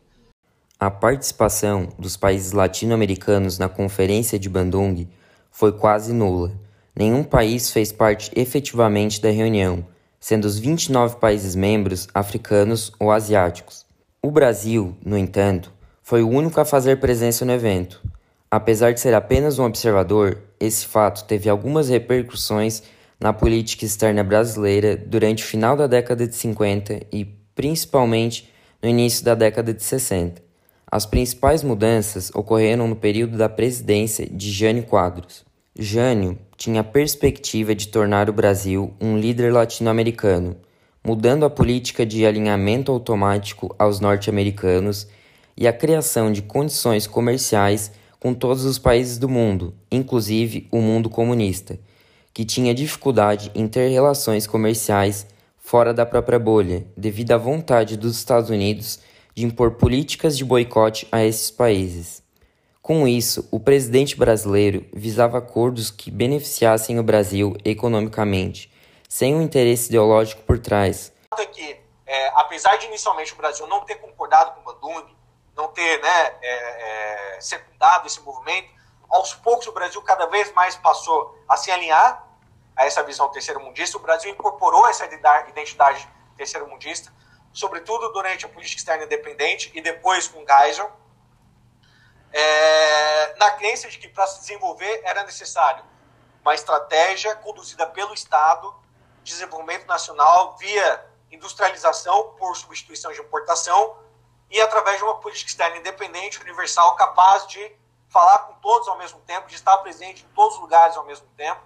A 0.78 0.90
participação 0.90 1.87
dos 1.99 2.16
países 2.16 2.52
latino-americanos 2.52 3.59
na 3.59 3.69
Conferência 3.69 4.38
de 4.38 4.49
Bandung 4.49 5.09
foi 5.50 5.73
quase 5.73 6.12
nula. 6.12 6.52
Nenhum 6.95 7.25
país 7.25 7.71
fez 7.71 7.90
parte 7.90 8.31
efetivamente 8.35 9.21
da 9.21 9.31
reunião, 9.31 9.87
sendo 10.25 10.47
os 10.47 10.59
29 10.59 11.16
países 11.16 11.54
membros 11.54 12.09
africanos 12.14 12.90
ou 12.99 13.12
asiáticos. 13.12 13.85
O 14.23 14.31
Brasil, 14.31 14.97
no 15.04 15.19
entanto, 15.19 15.71
foi 16.02 16.23
o 16.23 16.31
único 16.31 16.59
a 16.59 16.64
fazer 16.64 16.99
presença 16.99 17.45
no 17.45 17.52
evento. 17.52 18.00
Apesar 18.50 18.95
de 18.95 19.00
ser 19.00 19.12
apenas 19.12 19.59
um 19.59 19.66
observador, 19.66 20.38
esse 20.59 20.87
fato 20.87 21.25
teve 21.25 21.50
algumas 21.50 21.90
repercussões 21.90 22.83
na 23.21 23.35
política 23.35 23.85
externa 23.85 24.25
brasileira 24.25 24.97
durante 24.97 25.45
o 25.45 25.47
final 25.47 25.76
da 25.76 25.87
década 25.87 26.26
de 26.26 26.35
50 26.35 27.02
e 27.12 27.26
principalmente 27.54 28.50
no 28.83 28.88
início 28.88 29.23
da 29.26 29.35
década 29.35 29.75
de 29.75 29.83
60. 29.83 30.43
As 30.90 31.04
principais 31.04 31.62
mudanças 31.62 32.31
ocorreram 32.35 32.88
no 32.88 32.97
período 32.97 33.37
da 33.37 33.50
presidência 33.50 34.26
de 34.26 34.50
Jânio 34.50 34.85
Quadros. 34.85 35.45
Jânio 35.78 36.38
tinha 36.56 36.80
a 36.80 36.84
perspectiva 36.84 37.75
de 37.75 37.88
tornar 37.88 38.30
o 38.30 38.32
Brasil 38.32 38.94
um 39.00 39.18
líder 39.18 39.52
latino-americano, 39.52 40.56
mudando 41.04 41.44
a 41.44 41.50
política 41.50 42.06
de 42.06 42.25
alinhamento 42.25 42.90
automático 42.90 43.75
aos 43.78 44.00
norte-americanos 44.00 45.06
e 45.56 45.68
a 45.68 45.73
criação 45.73 46.32
de 46.32 46.42
condições 46.42 47.06
comerciais 47.06 47.92
com 48.18 48.32
todos 48.32 48.64
os 48.64 48.78
países 48.78 49.18
do 49.18 49.28
mundo, 49.28 49.75
inclusive 49.90 50.66
o 50.70 50.80
mundo 50.80 51.11
comunista, 51.11 51.78
que 52.32 52.44
tinha 52.44 52.75
dificuldade 52.75 53.50
em 53.54 53.68
ter 53.68 53.88
relações 53.88 54.46
comerciais 54.46 55.26
fora 55.58 55.92
da 55.92 56.06
própria 56.06 56.38
bolha, 56.38 56.87
devido 56.96 57.32
à 57.32 57.37
vontade 57.37 57.96
dos 57.96 58.16
Estados 58.16 58.50
Unidos 58.50 58.99
de 59.34 59.44
impor 59.44 59.73
políticas 59.73 60.38
de 60.38 60.44
boicote 60.44 61.06
a 61.12 61.25
esses 61.25 61.50
países. 61.50 62.24
Com 62.85 63.09
isso, 63.09 63.49
o 63.50 63.59
presidente 63.59 64.14
brasileiro 64.14 64.87
visava 64.93 65.38
acordos 65.38 65.91
que 65.91 66.11
beneficiassem 66.11 66.99
o 66.99 67.03
Brasil 67.03 67.57
economicamente, 67.64 68.71
sem 69.09 69.35
um 69.35 69.41
interesse 69.41 69.88
ideológico 69.88 70.43
por 70.43 70.59
trás. 70.59 71.11
É 71.38 71.47
que, 71.47 71.81
é, 72.05 72.29
apesar 72.35 72.76
de 72.76 72.85
inicialmente 72.85 73.33
o 73.33 73.37
Brasil 73.37 73.67
não 73.69 73.87
ter 73.87 73.95
concordado 73.95 74.50
com 74.50 74.61
o 74.61 74.75
Bandung, 74.75 75.17
não 75.57 75.69
ter 75.69 75.99
né, 76.03 76.37
é, 76.43 77.37
é, 77.37 77.41
secundado 77.41 78.07
esse 78.07 78.21
movimento, 78.21 78.69
aos 79.09 79.33
poucos 79.33 79.67
o 79.67 79.73
Brasil 79.73 80.03
cada 80.03 80.26
vez 80.26 80.53
mais 80.53 80.76
passou 80.76 81.43
a 81.49 81.57
se 81.57 81.71
alinhar 81.71 82.23
a 82.76 82.85
essa 82.85 83.03
visão 83.03 83.31
terceiro-mundista. 83.31 83.97
O 83.97 84.00
Brasil 84.00 84.31
incorporou 84.31 84.87
essa 84.87 85.07
identidade 85.49 86.07
terceiro-mundista, 86.37 87.11
sobretudo 87.50 88.12
durante 88.12 88.45
a 88.45 88.49
política 88.50 88.79
externa 88.79 89.05
independente 89.05 89.73
e 89.75 89.81
depois 89.81 90.29
com 90.29 90.45
Geisel, 90.47 90.93
é, 92.37 93.37
na 93.37 93.53
crença 93.53 93.88
de 93.88 93.97
que 93.97 94.09
para 94.09 94.26
se 94.26 94.41
desenvolver 94.41 95.00
era 95.05 95.23
necessário 95.23 95.85
uma 96.43 96.55
estratégia 96.55 97.35
conduzida 97.37 97.87
pelo 97.87 98.12
Estado, 98.12 98.75
desenvolvimento 99.23 99.87
nacional 99.87 100.57
via 100.59 101.07
industrialização 101.31 102.35
por 102.38 102.55
substituição 102.57 103.12
de 103.12 103.21
importação 103.21 103.97
e 104.50 104.61
através 104.61 104.99
de 104.99 105.05
uma 105.05 105.21
política 105.21 105.49
externa 105.49 105.76
independente, 105.79 106.41
universal, 106.41 106.97
capaz 106.97 107.47
de 107.47 107.75
falar 108.09 108.38
com 108.41 108.55
todos 108.55 108.88
ao 108.88 108.99
mesmo 108.99 109.21
tempo, 109.21 109.49
de 109.49 109.55
estar 109.55 109.79
presente 109.79 110.25
em 110.25 110.29
todos 110.35 110.57
os 110.57 110.61
lugares 110.61 110.97
ao 110.97 111.05
mesmo 111.05 111.26
tempo, 111.37 111.62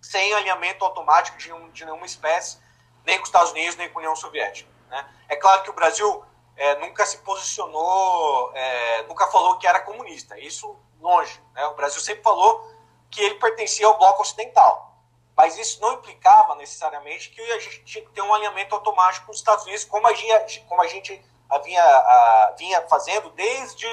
sem 0.00 0.34
alinhamento 0.34 0.84
automático 0.84 1.38
de, 1.38 1.52
um, 1.52 1.70
de 1.70 1.84
nenhuma 1.84 2.06
espécie, 2.06 2.58
nem 3.04 3.18
com 3.18 3.22
os 3.22 3.28
Estados 3.28 3.52
Unidos, 3.52 3.76
nem 3.76 3.88
com 3.88 3.98
a 3.98 4.00
União 4.00 4.16
Soviética. 4.16 4.68
Né? 4.88 5.08
É 5.28 5.36
claro 5.36 5.62
que 5.62 5.70
o 5.70 5.74
Brasil 5.74 6.24
é, 6.56 6.76
nunca 6.76 7.04
se 7.06 7.18
posicionou, 7.18 8.52
é, 8.54 9.02
nunca 9.04 9.26
falou 9.28 9.58
que 9.58 9.66
era 9.66 9.80
comunista, 9.80 10.38
isso 10.38 10.76
longe. 11.00 11.42
Né? 11.54 11.66
O 11.66 11.74
Brasil 11.74 12.00
sempre 12.00 12.22
falou 12.22 12.70
que 13.10 13.20
ele 13.20 13.34
pertencia 13.36 13.86
ao 13.86 13.98
bloco 13.98 14.22
ocidental. 14.22 14.92
Mas 15.36 15.58
isso 15.58 15.80
não 15.80 15.94
implicava 15.94 16.54
necessariamente 16.56 17.30
que 17.30 17.40
a 17.40 17.58
gente 17.58 17.84
tinha 17.84 18.04
que 18.04 18.10
ter 18.10 18.22
um 18.22 18.34
alinhamento 18.34 18.74
automático 18.74 19.26
com 19.26 19.32
os 19.32 19.38
Estados 19.38 19.64
Unidos, 19.64 19.84
como 19.84 20.06
a 20.06 20.12
gente, 20.12 20.60
como 20.68 20.82
a 20.82 20.86
gente 20.86 21.24
havia, 21.48 21.82
a, 21.82 22.54
vinha 22.56 22.82
fazendo 22.88 23.30
desde 23.30 23.86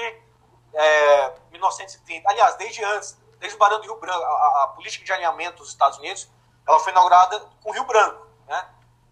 é, 0.74 1.34
1930. 1.50 2.28
Aliás, 2.28 2.56
desde 2.56 2.84
antes, 2.84 3.18
desde 3.38 3.56
o 3.56 3.58
Barão 3.58 3.78
do 3.78 3.84
Rio 3.84 3.96
Branco. 3.96 4.22
A, 4.22 4.64
a, 4.64 4.66
política 4.68 5.04
de 5.04 5.12
alinhamento 5.12 5.58
dos 5.58 5.70
Estados 5.70 5.98
Unidos 5.98 6.30
ela 6.66 6.78
foi 6.78 6.92
inaugurada 6.92 7.40
com 7.62 7.70
o 7.70 7.72
Rio 7.72 7.84
Branco. 7.84 8.26
Né? 8.46 8.68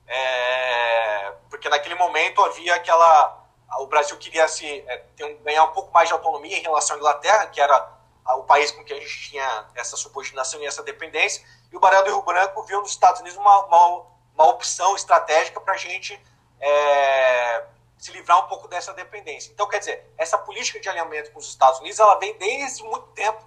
É, 0.08 1.32
porque 1.50 1.68
naquele 1.68 1.94
momento 1.94 2.42
havia 2.42 2.74
aquela. 2.74 3.44
O 3.80 3.86
Brasil 3.86 4.16
queria 4.16 4.48
se, 4.48 4.66
é, 4.88 5.04
um, 5.20 5.36
ganhar 5.42 5.64
um 5.64 5.72
pouco 5.72 5.92
mais 5.92 6.08
de 6.08 6.14
autonomia 6.14 6.56
em 6.56 6.62
relação 6.62 6.96
à 6.96 6.98
Inglaterra, 6.98 7.46
que 7.48 7.60
era 7.60 7.98
o 8.36 8.42
país 8.42 8.70
com 8.70 8.82
que 8.82 8.92
a 8.92 8.98
gente 8.98 9.30
tinha 9.30 9.66
essa 9.74 9.96
subordinação 9.96 10.60
e 10.60 10.66
essa 10.66 10.82
dependência, 10.82 11.44
e 11.70 11.76
o 11.76 11.80
Barão 11.80 12.02
do 12.02 12.10
Rio 12.10 12.22
Branco 12.22 12.62
viu 12.62 12.80
nos 12.80 12.90
Estados 12.90 13.20
Unidos 13.20 13.38
uma, 13.38 13.66
uma, 13.66 14.06
uma 14.34 14.46
opção 14.48 14.96
estratégica 14.96 15.60
para 15.60 15.74
a 15.74 15.76
gente 15.76 16.18
é, 16.60 17.64
se 17.98 18.12
livrar 18.12 18.44
um 18.44 18.48
pouco 18.48 18.68
dessa 18.68 18.92
dependência. 18.94 19.50
Então, 19.52 19.68
quer 19.68 19.78
dizer, 19.78 20.12
essa 20.16 20.38
política 20.38 20.80
de 20.80 20.88
alinhamento 20.88 21.30
com 21.32 21.38
os 21.38 21.48
Estados 21.48 21.80
Unidos, 21.80 21.98
ela 21.98 22.18
vem 22.18 22.36
desde 22.38 22.82
muito 22.84 23.06
tempo, 23.08 23.44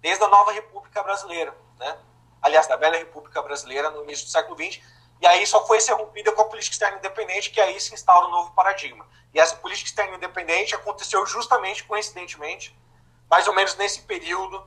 desde 0.00 0.24
a 0.24 0.28
nova 0.28 0.52
República 0.52 1.02
Brasileira, 1.02 1.54
né? 1.78 1.98
Aliás, 2.40 2.66
da 2.66 2.76
velha 2.76 2.96
República 2.96 3.42
Brasileira 3.42 3.90
no 3.90 4.04
início 4.04 4.26
do 4.26 4.30
século 4.30 4.56
XX, 4.56 4.80
e 5.20 5.26
aí 5.26 5.46
só 5.46 5.66
foi 5.66 5.80
ser 5.80 5.92
rompida 5.92 6.32
com 6.32 6.42
a 6.42 6.44
política 6.44 6.74
externa 6.74 6.98
independente, 6.98 7.50
que 7.50 7.60
aí 7.60 7.80
se 7.80 7.92
instaura 7.92 8.26
um 8.26 8.30
novo 8.30 8.52
paradigma. 8.52 9.06
E 9.34 9.40
essa 9.40 9.56
política 9.56 9.88
externa 9.88 10.16
independente 10.16 10.74
aconteceu 10.74 11.24
justamente, 11.26 11.84
coincidentemente, 11.84 12.76
mais 13.28 13.46
ou 13.48 13.54
menos 13.54 13.76
nesse 13.76 14.02
período 14.02 14.64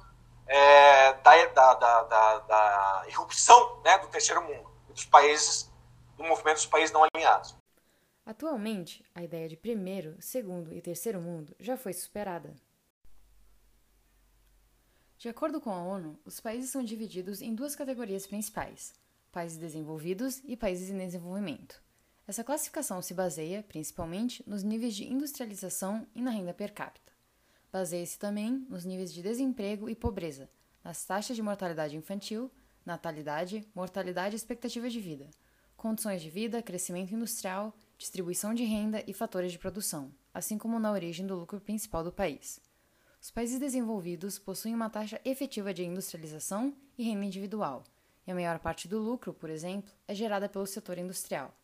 é, 0.47 1.13
da, 1.13 1.45
da, 1.45 1.73
da, 1.73 2.39
da, 2.39 3.03
irrupção 3.07 3.81
né, 3.83 3.97
do 3.99 4.07
terceiro 4.07 4.41
mundo, 4.43 4.69
dos 4.89 5.05
países 5.05 5.71
do 6.17 6.23
movimento 6.23 6.57
dos 6.57 6.65
países 6.65 6.91
não 6.91 7.03
alinhados. 7.03 7.55
Atualmente, 8.25 9.03
a 9.15 9.23
ideia 9.23 9.47
de 9.47 9.57
primeiro, 9.57 10.15
segundo 10.19 10.73
e 10.73 10.81
terceiro 10.81 11.19
mundo 11.19 11.55
já 11.59 11.75
foi 11.75 11.93
superada. 11.93 12.53
De 15.17 15.29
acordo 15.29 15.61
com 15.61 15.71
a 15.71 15.81
ONU, 15.81 16.19
os 16.25 16.39
países 16.39 16.71
são 16.71 16.83
divididos 16.83 17.41
em 17.41 17.55
duas 17.55 17.75
categorias 17.75 18.27
principais: 18.27 18.93
países 19.31 19.57
desenvolvidos 19.57 20.41
e 20.45 20.57
países 20.57 20.89
em 20.89 20.97
desenvolvimento. 20.97 21.81
Essa 22.27 22.43
classificação 22.43 23.01
se 23.01 23.13
baseia, 23.13 23.63
principalmente, 23.63 24.43
nos 24.47 24.63
níveis 24.63 24.95
de 24.95 25.05
industrialização 25.05 26.05
e 26.13 26.21
na 26.21 26.31
renda 26.31 26.53
per 26.53 26.73
capita. 26.73 27.11
Baseia-se 27.71 28.19
também 28.19 28.65
nos 28.69 28.85
níveis 28.85 29.13
de 29.13 29.21
desemprego 29.21 29.89
e 29.89 29.95
pobreza, 29.95 30.49
nas 30.83 31.03
taxas 31.05 31.35
de 31.35 31.41
mortalidade 31.41 31.95
infantil, 31.95 32.51
natalidade, 32.85 33.67
mortalidade 33.73 34.35
e 34.35 34.37
expectativa 34.37 34.89
de 34.89 34.99
vida, 34.99 35.29
condições 35.77 36.21
de 36.21 36.29
vida, 36.29 36.61
crescimento 36.61 37.13
industrial, 37.13 37.75
distribuição 37.97 38.53
de 38.53 38.63
renda 38.63 39.03
e 39.07 39.13
fatores 39.13 39.51
de 39.51 39.59
produção, 39.59 40.13
assim 40.33 40.57
como 40.57 40.79
na 40.79 40.91
origem 40.91 41.25
do 41.25 41.35
lucro 41.35 41.59
principal 41.59 42.03
do 42.03 42.11
país. 42.11 42.59
Os 43.21 43.29
países 43.29 43.59
desenvolvidos 43.59 44.39
possuem 44.39 44.73
uma 44.73 44.89
taxa 44.89 45.21
efetiva 45.23 45.73
de 45.73 45.83
industrialização 45.83 46.73
e 46.97 47.03
renda 47.03 47.25
individual, 47.25 47.83
a 48.31 48.35
maior 48.35 48.59
parte 48.59 48.87
do 48.87 48.99
lucro, 48.99 49.33
por 49.33 49.49
exemplo, 49.49 49.91
é 50.07 50.15
gerada 50.15 50.49
pelo 50.49 50.65
setor 50.65 50.97
industrial. 50.97 51.55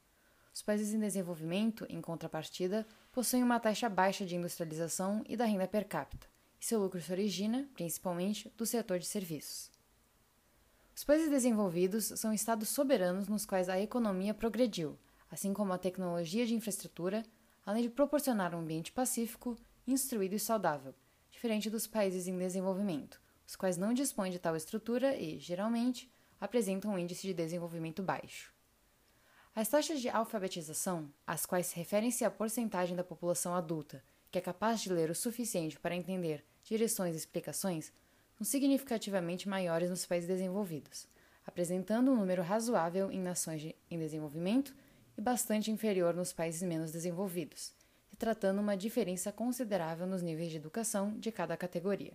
Os 0.54 0.62
países 0.62 0.94
em 0.94 1.00
desenvolvimento, 1.00 1.86
em 1.88 2.02
contrapartida, 2.02 2.86
possuem 3.12 3.44
uma 3.44 3.60
taxa 3.60 3.88
baixa 3.88 4.26
de 4.26 4.36
industrialização 4.36 5.24
e 5.28 5.38
da 5.38 5.46
renda 5.46 5.68
per 5.68 5.88
capita, 5.88 6.28
e 6.60 6.66
seu 6.66 6.80
lucro 6.80 7.00
se 7.00 7.12
origina, 7.12 7.70
principalmente, 7.74 8.52
do 8.58 8.66
setor 8.66 8.98
de 9.00 9.06
serviços. 9.06 9.72
Os 10.96 11.04
países 11.04 11.30
desenvolvidos 11.30 12.06
são 12.06 12.34
estados 12.34 12.70
soberanos 12.70 13.28
nos 13.28 13.46
quais 13.46 13.70
a 13.70 13.80
economia 13.80 14.34
progrediu, 14.34 14.98
assim 15.30 15.54
como 15.54 15.72
a 15.72 15.78
tecnologia 15.78 16.44
de 16.44 16.56
infraestrutura, 16.56 17.24
além 17.64 17.84
de 17.84 17.90
proporcionar 17.90 18.56
um 18.56 18.60
ambiente 18.60 18.92
pacífico, 18.92 19.56
instruído 19.86 20.34
e 20.34 20.40
saudável, 20.40 20.96
diferente 21.30 21.70
dos 21.70 21.86
países 21.86 22.28
em 22.28 22.36
desenvolvimento, 22.36 23.22
os 23.46 23.56
quais 23.56 23.78
não 23.78 23.94
dispõem 23.94 24.32
de 24.32 24.40
tal 24.40 24.56
estrutura 24.56 25.16
e, 25.16 25.38
geralmente, 25.38 26.12
apresentam 26.40 26.92
um 26.92 27.00
índice 27.00 27.28
de 27.28 27.34
desenvolvimento 27.34 28.04
baixo. 28.04 28.54
As 29.56 29.68
taxas 29.68 30.00
de 30.00 30.10
alfabetização, 30.10 31.12
às 31.26 31.46
quais 31.46 31.72
referem-se 31.74 32.24
a 32.24 32.30
porcentagem 32.30 32.96
da 32.96 33.04
população 33.04 33.56
adulta 33.56 34.04
que 34.32 34.38
é 34.38 34.42
capaz 34.42 34.82
de 34.82 34.92
ler 34.92 35.10
o 35.10 35.16
suficiente 35.16 35.80
para 35.80 35.96
entender 35.96 36.44
direções 36.64 37.16
e 37.16 37.18
explicações, 37.18 37.92
são 38.38 38.46
significativamente 38.46 39.50
maiores 39.50 39.90
nos 39.90 40.06
países 40.06 40.28
desenvolvidos, 40.28 41.08
apresentando 41.46 42.12
um 42.12 42.16
número 42.16 42.44
razoável 42.44 43.12
em 43.12 43.20
nações 43.20 43.62
de, 43.62 43.76
em 43.90 43.98
desenvolvimento 43.98 44.76
e 45.18 45.22
bastante 45.22 45.72
inferior 45.72 46.14
nos 46.14 46.34
países 46.34 46.62
menos 46.62 46.92
desenvolvidos, 46.92 47.74
tratando 48.18 48.62
uma 48.62 48.78
diferença 48.78 49.32
considerável 49.32 50.06
nos 50.06 50.22
níveis 50.22 50.52
de 50.52 50.58
educação 50.58 51.18
de 51.18 51.32
cada 51.32 51.58
categoria. 51.58 52.14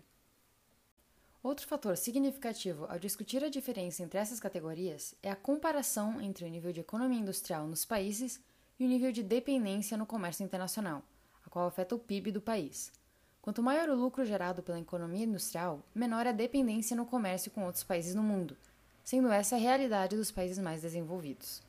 Outro 1.42 1.66
fator 1.66 1.96
significativo 1.96 2.86
ao 2.88 3.00
discutir 3.00 3.42
a 3.42 3.48
diferença 3.48 4.00
entre 4.00 4.16
essas 4.16 4.38
categorias 4.38 5.12
é 5.20 5.28
a 5.28 5.34
comparação 5.34 6.20
entre 6.20 6.44
o 6.44 6.48
nível 6.48 6.72
de 6.72 6.78
economia 6.78 7.18
industrial 7.18 7.66
nos 7.66 7.84
países 7.84 8.40
e 8.78 8.84
o 8.84 8.88
nível 8.88 9.10
de 9.10 9.24
dependência 9.24 9.96
no 9.96 10.06
comércio 10.06 10.44
internacional, 10.44 11.02
a 11.44 11.50
qual 11.50 11.66
afeta 11.66 11.96
o 11.96 11.98
PIB 11.98 12.30
do 12.30 12.40
país. 12.40 12.92
Quanto 13.40 13.60
maior 13.60 13.88
o 13.88 13.96
lucro 13.96 14.24
gerado 14.24 14.62
pela 14.62 14.78
economia 14.78 15.24
industrial, 15.24 15.82
menor 15.92 16.28
a 16.28 16.32
dependência 16.32 16.96
no 16.96 17.04
comércio 17.04 17.50
com 17.50 17.64
outros 17.64 17.82
países 17.82 18.14
no 18.14 18.22
mundo, 18.22 18.56
sendo 19.02 19.32
essa 19.32 19.56
a 19.56 19.58
realidade 19.58 20.16
dos 20.16 20.30
países 20.30 20.58
mais 20.58 20.82
desenvolvidos. 20.82 21.60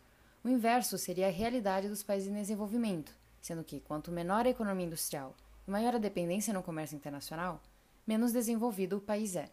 O 0.44 0.50
inverso 0.50 1.00
seria 1.00 1.30
a 1.30 1.32
realidade 1.32 1.90
dos 1.90 2.04
países 2.04 2.30
em 2.30 2.36
desenvolvimento, 2.36 3.12
sendo 3.42 3.64
que 3.64 3.80
quanto 3.80 4.12
menor 4.12 4.46
a 4.46 4.52
economia 4.52 4.86
industrial 4.86 5.36
e 5.68 5.72
maior 5.72 5.96
a 5.96 5.98
dependência 5.98 6.54
no 6.54 6.62
comércio 6.62 6.96
internacional, 6.96 7.60
menos 8.06 8.32
desenvolvido 8.32 8.98
o 8.98 9.02
país 9.02 9.36
é. 9.36 9.50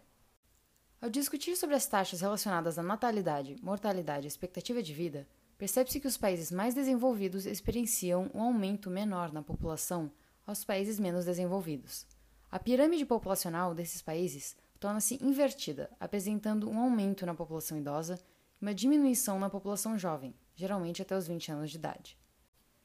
Ao 1.02 1.08
discutir 1.08 1.56
sobre 1.56 1.74
as 1.74 1.86
taxas 1.86 2.20
relacionadas 2.20 2.78
à 2.78 2.82
natalidade, 2.82 3.56
mortalidade 3.62 4.26
e 4.26 4.28
expectativa 4.28 4.82
de 4.82 4.92
vida, 4.92 5.26
percebe-se 5.56 5.98
que 5.98 6.06
os 6.06 6.18
países 6.18 6.52
mais 6.52 6.74
desenvolvidos 6.74 7.46
experienciam 7.46 8.30
um 8.34 8.42
aumento 8.42 8.90
menor 8.90 9.32
na 9.32 9.42
população 9.42 10.12
aos 10.46 10.62
países 10.62 11.00
menos 11.00 11.24
desenvolvidos. 11.24 12.06
A 12.50 12.58
pirâmide 12.58 13.06
populacional 13.06 13.74
desses 13.74 14.02
países 14.02 14.54
torna-se 14.78 15.18
invertida, 15.24 15.90
apresentando 15.98 16.68
um 16.68 16.78
aumento 16.78 17.24
na 17.24 17.34
população 17.34 17.78
idosa 17.78 18.20
e 18.60 18.64
uma 18.64 18.74
diminuição 18.74 19.38
na 19.38 19.48
população 19.48 19.98
jovem, 19.98 20.34
geralmente 20.54 21.00
até 21.00 21.16
os 21.16 21.26
20 21.26 21.50
anos 21.50 21.70
de 21.70 21.78
idade. 21.78 22.18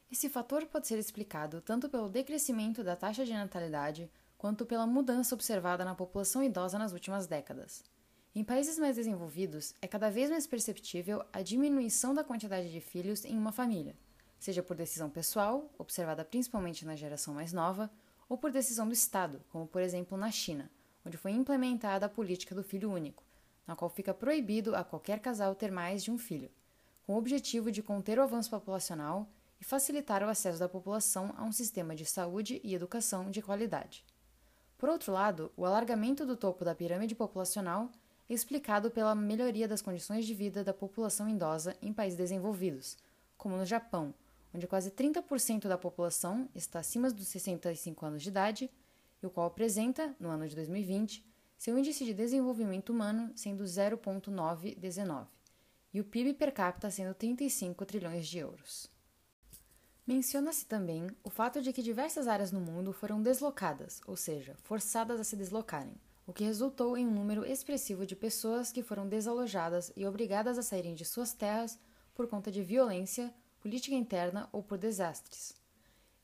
Esse 0.10 0.30
fator 0.30 0.65
pode 0.67 0.88
ser 0.88 0.97
explicado 0.97 1.60
tanto 1.60 1.89
pelo 1.89 2.08
decrescimento 2.08 2.82
da 2.82 2.95
taxa 2.95 3.25
de 3.25 3.34
natalidade 3.34 4.10
quanto 4.38 4.65
pela 4.65 4.88
mudança 4.88 5.36
observada 5.36 5.84
na 5.84 5.95
população 5.95 6.41
idosa 6.41 6.80
nas 6.80 6.93
últimas 6.93 7.28
décadas. 7.28 7.84
Em 8.37 8.43
países 8.43 8.77
mais 8.77 8.97
desenvolvidos, 8.97 9.73
é 9.81 9.87
cada 9.87 10.09
vez 10.09 10.29
mais 10.29 10.45
perceptível 10.45 11.23
a 11.31 11.41
diminuição 11.41 12.13
da 12.13 12.21
quantidade 12.21 12.69
de 12.69 12.81
filhos 12.81 13.23
em 13.23 13.37
uma 13.37 13.53
família, 13.53 13.95
seja 14.37 14.61
por 14.61 14.75
decisão 14.75 15.09
pessoal, 15.09 15.73
observada 15.77 16.25
principalmente 16.25 16.85
na 16.85 16.97
geração 16.97 17.33
mais 17.33 17.53
nova, 17.53 17.89
ou 18.27 18.37
por 18.37 18.51
decisão 18.51 18.89
do 18.89 18.93
Estado, 18.93 19.41
como 19.49 19.65
por 19.65 19.81
exemplo 19.81 20.17
na 20.17 20.29
China, 20.31 20.69
onde 21.05 21.15
foi 21.15 21.31
implementada 21.31 22.07
a 22.07 22.09
política 22.09 22.53
do 22.53 22.61
filho 22.61 22.91
único, 22.91 23.23
na 23.65 23.73
qual 23.73 23.89
fica 23.89 24.13
proibido 24.13 24.75
a 24.75 24.83
qualquer 24.83 25.21
casal 25.21 25.55
ter 25.55 25.71
mais 25.71 26.03
de 26.03 26.11
um 26.11 26.17
filho, 26.17 26.51
com 27.03 27.13
o 27.13 27.17
objetivo 27.17 27.71
de 27.71 27.81
conter 27.81 28.19
o 28.19 28.23
avanço 28.23 28.49
populacional 28.49 29.29
e 29.61 29.63
facilitar 29.63 30.21
o 30.21 30.29
acesso 30.29 30.59
da 30.59 30.67
população 30.67 31.33
a 31.37 31.45
um 31.45 31.53
sistema 31.53 31.95
de 31.95 32.05
saúde 32.05 32.59
e 32.65 32.75
educação 32.75 33.31
de 33.31 33.41
qualidade. 33.41 34.03
Por 34.77 34.89
outro 34.89 35.13
lado, 35.13 35.53
o 35.55 35.65
alargamento 35.65 36.25
do 36.25 36.35
topo 36.35 36.65
da 36.65 36.75
pirâmide 36.75 37.15
populacional 37.15 37.89
explicado 38.33 38.89
pela 38.89 39.13
melhoria 39.13 39.67
das 39.67 39.81
condições 39.81 40.25
de 40.25 40.33
vida 40.33 40.63
da 40.63 40.73
população 40.73 41.29
idosa 41.29 41.75
em 41.81 41.93
países 41.93 42.17
desenvolvidos, 42.17 42.97
como 43.38 43.57
no 43.57 43.65
Japão, 43.65 44.13
onde 44.53 44.67
quase 44.67 44.89
30% 44.89 45.67
da 45.67 45.77
população 45.77 46.49
está 46.55 46.79
acima 46.79 47.11
dos 47.11 47.27
65 47.27 48.05
anos 48.05 48.23
de 48.23 48.29
idade, 48.29 48.71
e 49.21 49.25
o 49.25 49.29
qual 49.29 49.47
apresenta, 49.47 50.15
no 50.19 50.29
ano 50.29 50.47
de 50.47 50.55
2020, 50.55 51.25
seu 51.57 51.77
índice 51.77 52.05
de 52.05 52.13
desenvolvimento 52.13 52.89
humano 52.89 53.31
sendo 53.35 53.65
0,919 53.65 55.27
e 55.93 56.01
o 56.01 56.03
PIB 56.03 56.33
per 56.33 56.51
capita 56.51 56.91
sendo 56.91 57.13
35 57.13 57.85
trilhões 57.85 58.27
de 58.27 58.39
euros. 58.39 58.91
Menciona-se 60.05 60.65
também 60.65 61.09
o 61.23 61.29
fato 61.29 61.61
de 61.61 61.71
que 61.71 61.81
diversas 61.81 62.27
áreas 62.27 62.51
no 62.51 62.59
mundo 62.59 62.91
foram 62.91 63.21
deslocadas, 63.21 64.01
ou 64.05 64.17
seja, 64.17 64.55
forçadas 64.61 65.19
a 65.19 65.23
se 65.23 65.35
deslocarem, 65.38 65.95
o 66.27 66.33
que 66.33 66.43
resultou 66.43 66.97
em 66.97 67.05
um 67.05 67.11
número 67.11 67.45
expressivo 67.45 68.05
de 68.05 68.15
pessoas 68.15 68.71
que 68.71 68.81
foram 68.81 69.07
desalojadas 69.07 69.91
e 69.95 70.05
obrigadas 70.05 70.57
a 70.57 70.63
saírem 70.63 70.95
de 70.95 71.05
suas 71.05 71.33
terras 71.33 71.77
por 72.15 72.27
conta 72.27 72.51
de 72.51 72.63
violência, 72.63 73.33
política 73.61 73.95
interna 73.95 74.49
ou 74.51 74.63
por 74.63 74.77
desastres. 74.77 75.55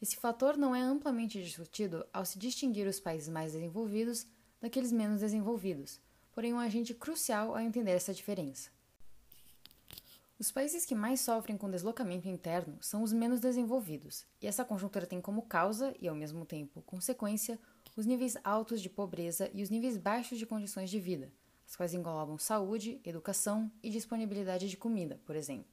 Esse 0.02 0.16
fator 0.16 0.58
não 0.58 0.76
é 0.76 0.82
amplamente 0.82 1.44
discutido 1.44 2.06
ao 2.12 2.26
se 2.26 2.40
distinguir 2.40 2.88
os 2.88 3.00
países 3.00 3.30
mais 3.30 3.54
desenvolvidos 3.54 4.26
daqueles 4.60 4.92
menos 4.92 5.22
desenvolvidos, 5.22 6.00
porém 6.34 6.54
um 6.54 6.60
agente 6.60 6.94
crucial 6.94 7.50
ao 7.50 7.60
entender 7.60 7.92
essa 7.92 8.14
diferença. 8.14 8.70
Os 10.40 10.52
países 10.52 10.86
que 10.86 10.96
mais 10.96 11.22
sofrem 11.22 11.56
com 11.56 11.70
deslocamento 11.70 12.28
interno 12.28 12.76
são 12.82 13.04
os 13.04 13.14
menos 13.14 13.40
desenvolvidos, 13.40 14.26
e 14.42 14.48
essa 14.48 14.66
conjuntura 14.66 15.06
tem 15.06 15.22
como 15.22 15.44
causa, 15.44 15.94
e 16.00 16.08
ao 16.08 16.16
mesmo 16.16 16.46
tempo 16.48 16.82
consequência, 16.82 17.60
os 17.96 18.06
níveis 18.06 18.38
altos 18.44 18.82
de 18.82 18.90
pobreza 18.90 19.50
e 19.54 19.62
os 19.62 19.70
níveis 19.70 19.98
baixos 19.98 20.38
de 20.38 20.46
condições 20.46 20.90
de 20.90 21.00
vida, 21.00 21.32
as 21.68 21.76
quais 21.76 21.94
englobam 21.94 22.38
saúde, 22.38 23.00
educação 23.04 23.72
e 23.82 23.90
disponibilidade 23.90 24.70
de 24.70 24.78
comida, 24.78 25.20
por 25.26 25.36
exemplo. 25.36 25.72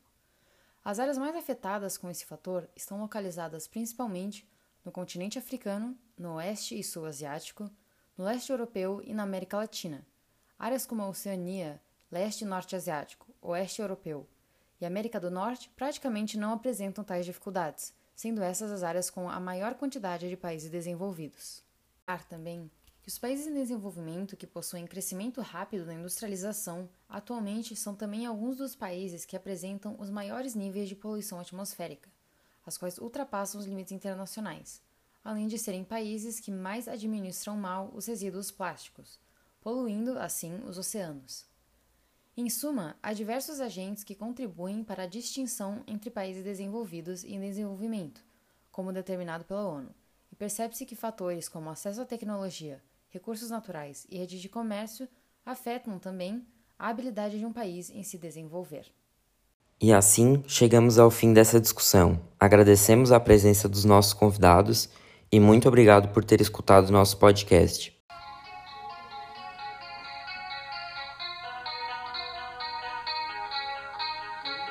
As 0.85 0.99
áreas 0.99 1.19
mais 1.19 1.35
afetadas 1.37 1.99
com 1.99 2.09
esse 2.09 2.25
fator 2.25 2.69
estão 2.75 3.01
localizadas 3.01 3.67
principalmente 3.67 4.49
no 4.85 4.93
continente 4.93 5.39
africano, 5.39 5.97
no 6.17 6.35
oeste 6.35 6.79
e 6.79 6.83
sul 6.83 7.05
asiático, 7.05 7.71
no 8.17 8.25
leste 8.25 8.51
europeu 8.51 9.03
e 9.05 9.13
na 9.13 9.23
América 9.23 9.57
Latina. 9.57 10.07
Áreas 10.59 10.87
como 10.87 11.03
a 11.03 11.09
Oceania, 11.09 11.81
leste 12.11 12.43
e 12.43 12.47
norte 12.47 12.75
asiático, 12.75 13.27
oeste 13.41 13.81
europeu, 13.81 14.27
e 14.81 14.87
América 14.87 15.21
do 15.21 15.31
Norte 15.31 15.71
praticamente 15.77 16.39
não 16.39 16.53
apresentam 16.53 17.05
tais 17.05 17.27
dificuldades, 17.27 17.93
sendo 18.15 18.43
essas 18.43 18.71
as 18.71 18.83
áreas 18.83 19.11
com 19.11 19.29
a 19.29 19.39
maior 19.39 19.75
quantidade 19.75 20.29
de 20.29 20.37
países 20.37 20.71
desenvolvidos. 20.71 21.68
Também 22.29 22.71
que 23.03 23.09
os 23.09 23.18
países 23.18 23.47
em 23.47 23.55
desenvolvimento 23.55 24.37
que 24.37 24.47
possuem 24.47 24.87
crescimento 24.87 25.40
rápido 25.40 25.85
na 25.85 25.94
industrialização 25.94 26.88
atualmente 27.09 27.77
são 27.77 27.94
também 27.94 28.27
alguns 28.27 28.57
dos 28.57 28.75
países 28.75 29.25
que 29.25 29.37
apresentam 29.37 29.94
os 29.99 30.09
maiores 30.09 30.55
níveis 30.55 30.88
de 30.88 30.97
poluição 30.97 31.38
atmosférica, 31.38 32.11
as 32.64 32.79
quais 32.79 32.99
ultrapassam 32.99 33.61
os 33.61 33.66
limites 33.66 33.92
internacionais, 33.92 34.83
além 35.23 35.47
de 35.49 35.59
serem 35.59 35.85
países 35.85 36.40
que 36.40 36.51
mais 36.51 36.88
administram 36.88 37.57
mal 37.57 37.90
os 37.94 38.07
resíduos 38.07 38.51
plásticos, 38.51 39.18
poluindo 39.61 40.18
assim 40.18 40.61
os 40.66 40.79
oceanos. 40.79 41.47
Em 42.37 42.49
suma, 42.49 42.97
há 43.03 43.12
diversos 43.12 43.61
agentes 43.61 44.05
que 44.05 44.14
contribuem 44.14 44.85
para 44.85 45.03
a 45.03 45.07
distinção 45.07 45.83
entre 45.87 46.09
países 46.09 46.44
desenvolvidos 46.44 47.25
e 47.25 47.35
em 47.35 47.40
desenvolvimento, 47.40 48.25
como 48.71 48.92
determinado 48.92 49.44
pela 49.44 49.66
ONU, 49.66 49.94
percebe-se 50.38 50.87
que 50.87 50.94
fatores 50.94 51.48
como 51.48 51.68
acesso 51.68 52.01
à 52.01 52.05
tecnologia, 52.05 52.81
recursos 53.11 53.51
naturais 53.51 54.07
e 54.09 54.16
rede 54.16 54.40
de 54.40 54.48
comércio 54.48 55.09
afetam 55.44 55.98
também 55.98 56.46
a 56.79 56.88
habilidade 56.88 57.38
de 57.38 57.44
um 57.44 57.53
país 57.53 57.90
em 57.90 58.03
se 58.03 58.16
desenvolver. 58.16 58.87
E 59.81 59.92
assim 59.92 60.42
chegamos 60.46 60.98
ao 60.98 61.11
fim 61.11 61.33
dessa 61.33 61.61
discussão. 61.61 62.20
Agradecemos 62.38 63.12
a 63.12 63.20
presença 63.20 63.68
dos 63.68 63.85
nossos 63.85 64.12
convidados 64.12 64.88
e 65.31 65.40
muito 65.40 65.68
obrigado 65.68 66.12
por 66.12 66.24
ter 66.24 66.40
escutado 66.40 66.90
nosso 66.90 67.16
podcast. 67.16 67.98